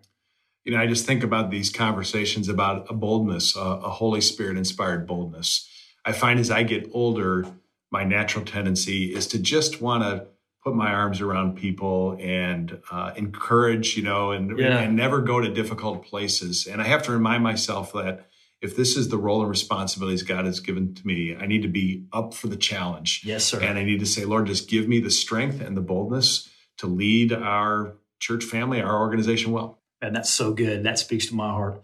You 0.64 0.72
know, 0.72 0.78
I 0.78 0.86
just 0.86 1.06
think 1.06 1.22
about 1.22 1.50
these 1.50 1.70
conversations 1.70 2.48
about 2.48 2.90
a 2.90 2.94
boldness, 2.94 3.56
a, 3.56 3.60
a 3.60 3.90
Holy 3.90 4.20
Spirit 4.20 4.56
inspired 4.56 5.06
boldness. 5.06 5.68
I 6.04 6.12
find 6.12 6.38
as 6.38 6.50
I 6.50 6.62
get 6.62 6.90
older, 6.92 7.46
my 7.90 8.04
natural 8.04 8.44
tendency 8.44 9.14
is 9.14 9.26
to 9.28 9.38
just 9.38 9.80
want 9.80 10.02
to 10.04 10.26
put 10.62 10.74
my 10.74 10.92
arms 10.92 11.20
around 11.22 11.56
people 11.56 12.16
and 12.20 12.80
uh, 12.90 13.12
encourage, 13.16 13.96
you 13.96 14.02
know, 14.02 14.32
and, 14.32 14.58
Yeah. 14.58 14.78
and 14.78 14.94
never 14.94 15.22
go 15.22 15.40
to 15.40 15.48
difficult 15.52 16.04
places. 16.04 16.66
And 16.66 16.82
I 16.82 16.84
have 16.84 17.02
to 17.04 17.12
remind 17.12 17.42
myself 17.42 17.92
that 17.94 18.26
if 18.60 18.76
this 18.76 18.94
is 18.94 19.08
the 19.08 19.16
role 19.16 19.40
and 19.40 19.48
responsibilities 19.48 20.22
God 20.22 20.44
has 20.44 20.60
given 20.60 20.94
to 20.94 21.06
me, 21.06 21.34
I 21.34 21.46
need 21.46 21.62
to 21.62 21.68
be 21.68 22.04
up 22.12 22.34
for 22.34 22.48
the 22.48 22.58
challenge. 22.58 23.22
Yes, 23.24 23.44
sir. 23.46 23.58
And 23.60 23.78
I 23.78 23.84
need 23.84 24.00
to 24.00 24.06
say, 24.06 24.26
Lord, 24.26 24.46
just 24.46 24.68
give 24.68 24.86
me 24.86 25.00
the 25.00 25.10
strength 25.10 25.62
and 25.62 25.74
the 25.74 25.80
boldness 25.80 26.50
to 26.76 26.86
lead 26.86 27.32
our 27.32 27.94
church 28.18 28.44
family, 28.44 28.82
our 28.82 29.00
organization 29.00 29.52
well. 29.52 29.79
And 30.02 30.14
that's 30.14 30.30
so 30.30 30.52
good. 30.52 30.84
That 30.84 30.98
speaks 30.98 31.26
to 31.26 31.34
my 31.34 31.48
heart. 31.48 31.82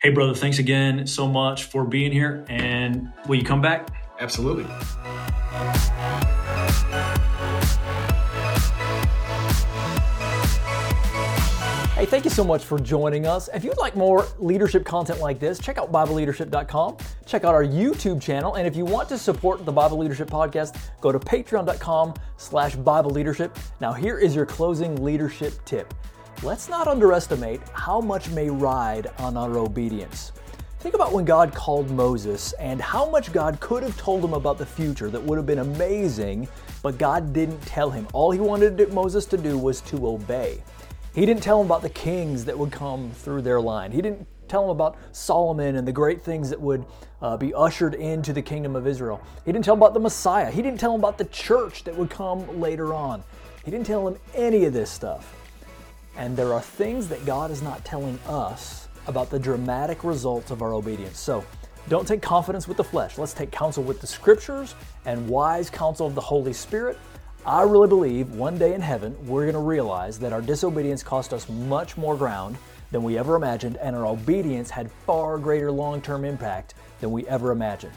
Hey, 0.00 0.10
brother, 0.10 0.34
thanks 0.34 0.58
again 0.58 1.06
so 1.06 1.26
much 1.26 1.64
for 1.64 1.84
being 1.84 2.12
here. 2.12 2.44
And 2.48 3.10
will 3.26 3.36
you 3.36 3.44
come 3.44 3.62
back? 3.62 3.88
Absolutely. 4.20 4.66
Hey, 11.94 12.10
thank 12.10 12.24
you 12.24 12.30
so 12.30 12.44
much 12.44 12.64
for 12.64 12.78
joining 12.78 13.24
us. 13.24 13.48
If 13.54 13.64
you'd 13.64 13.78
like 13.78 13.96
more 13.96 14.26
leadership 14.38 14.84
content 14.84 15.20
like 15.20 15.38
this, 15.38 15.58
check 15.58 15.78
out 15.78 15.90
BibleLeadership.com. 15.90 16.98
Check 17.24 17.44
out 17.44 17.54
our 17.54 17.64
YouTube 17.64 18.20
channel. 18.20 18.56
And 18.56 18.66
if 18.66 18.76
you 18.76 18.84
want 18.84 19.08
to 19.08 19.16
support 19.16 19.64
the 19.64 19.72
Bible 19.72 19.96
Leadership 19.96 20.28
Podcast, 20.28 20.76
go 21.00 21.12
to 21.12 21.18
patreon.com 21.18 22.12
slash 22.36 22.74
Bible 22.74 23.10
Leadership. 23.10 23.56
Now, 23.80 23.94
here 23.94 24.18
is 24.18 24.36
your 24.36 24.44
closing 24.44 25.02
leadership 25.02 25.54
tip. 25.64 25.94
Let's 26.42 26.68
not 26.68 26.88
underestimate 26.88 27.60
how 27.72 28.00
much 28.00 28.28
may 28.30 28.50
ride 28.50 29.10
on 29.18 29.36
our 29.36 29.56
obedience. 29.58 30.32
Think 30.80 30.94
about 30.94 31.12
when 31.12 31.24
God 31.24 31.54
called 31.54 31.90
Moses 31.90 32.52
and 32.54 32.80
how 32.82 33.08
much 33.08 33.32
God 33.32 33.58
could 33.60 33.82
have 33.82 33.96
told 33.96 34.22
him 34.22 34.34
about 34.34 34.58
the 34.58 34.66
future 34.66 35.08
that 35.08 35.22
would 35.22 35.38
have 35.38 35.46
been 35.46 35.60
amazing, 35.60 36.46
but 36.82 36.98
God 36.98 37.32
didn't 37.32 37.62
tell 37.62 37.90
him. 37.90 38.06
All 38.12 38.30
he 38.30 38.40
wanted 38.40 38.92
Moses 38.92 39.24
to 39.26 39.38
do 39.38 39.56
was 39.56 39.80
to 39.82 40.06
obey. 40.06 40.62
He 41.14 41.24
didn't 41.24 41.42
tell 41.42 41.60
him 41.60 41.66
about 41.66 41.80
the 41.80 41.88
kings 41.88 42.44
that 42.44 42.58
would 42.58 42.70
come 42.70 43.10
through 43.12 43.40
their 43.40 43.60
line. 43.60 43.92
He 43.92 44.02
didn't 44.02 44.26
tell 44.46 44.64
him 44.64 44.70
about 44.70 44.98
Solomon 45.12 45.76
and 45.76 45.88
the 45.88 45.92
great 45.92 46.20
things 46.20 46.50
that 46.50 46.60
would 46.60 46.84
uh, 47.22 47.38
be 47.38 47.54
ushered 47.54 47.94
into 47.94 48.34
the 48.34 48.42
kingdom 48.42 48.76
of 48.76 48.86
Israel. 48.86 49.22
He 49.46 49.52
didn't 49.52 49.64
tell 49.64 49.74
him 49.74 49.80
about 49.80 49.94
the 49.94 50.00
Messiah. 50.00 50.50
He 50.50 50.60
didn't 50.60 50.80
tell 50.80 50.94
him 50.94 51.00
about 51.00 51.16
the 51.16 51.24
church 51.26 51.84
that 51.84 51.96
would 51.96 52.10
come 52.10 52.60
later 52.60 52.92
on. 52.92 53.24
He 53.64 53.70
didn't 53.70 53.86
tell 53.86 54.06
him 54.06 54.18
any 54.34 54.66
of 54.66 54.74
this 54.74 54.90
stuff. 54.90 55.34
And 56.16 56.36
there 56.36 56.52
are 56.52 56.60
things 56.60 57.08
that 57.08 57.24
God 57.24 57.50
is 57.50 57.62
not 57.62 57.84
telling 57.84 58.18
us 58.26 58.88
about 59.06 59.30
the 59.30 59.38
dramatic 59.38 60.04
results 60.04 60.50
of 60.50 60.62
our 60.62 60.72
obedience. 60.74 61.18
So 61.18 61.44
don't 61.88 62.06
take 62.08 62.22
confidence 62.22 62.66
with 62.66 62.76
the 62.76 62.84
flesh. 62.84 63.18
Let's 63.18 63.34
take 63.34 63.50
counsel 63.50 63.82
with 63.82 64.00
the 64.00 64.06
scriptures 64.06 64.74
and 65.04 65.28
wise 65.28 65.68
counsel 65.68 66.06
of 66.06 66.14
the 66.14 66.20
Holy 66.20 66.52
Spirit. 66.52 66.98
I 67.44 67.62
really 67.62 67.88
believe 67.88 68.30
one 68.30 68.56
day 68.56 68.72
in 68.72 68.80
heaven, 68.80 69.14
we're 69.26 69.42
going 69.42 69.52
to 69.52 69.60
realize 69.60 70.18
that 70.20 70.32
our 70.32 70.40
disobedience 70.40 71.02
cost 71.02 71.34
us 71.34 71.46
much 71.48 71.98
more 71.98 72.16
ground 72.16 72.56
than 72.90 73.02
we 73.02 73.18
ever 73.18 73.34
imagined, 73.34 73.76
and 73.78 73.94
our 73.94 74.06
obedience 74.06 74.70
had 74.70 74.90
far 75.04 75.36
greater 75.36 75.70
long 75.70 76.00
term 76.00 76.24
impact 76.24 76.74
than 77.00 77.10
we 77.10 77.26
ever 77.26 77.50
imagined. 77.50 77.92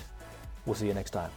We'll 0.65 0.75
see 0.75 0.88
you 0.88 0.93
next 0.93 1.12
time. 1.12 1.32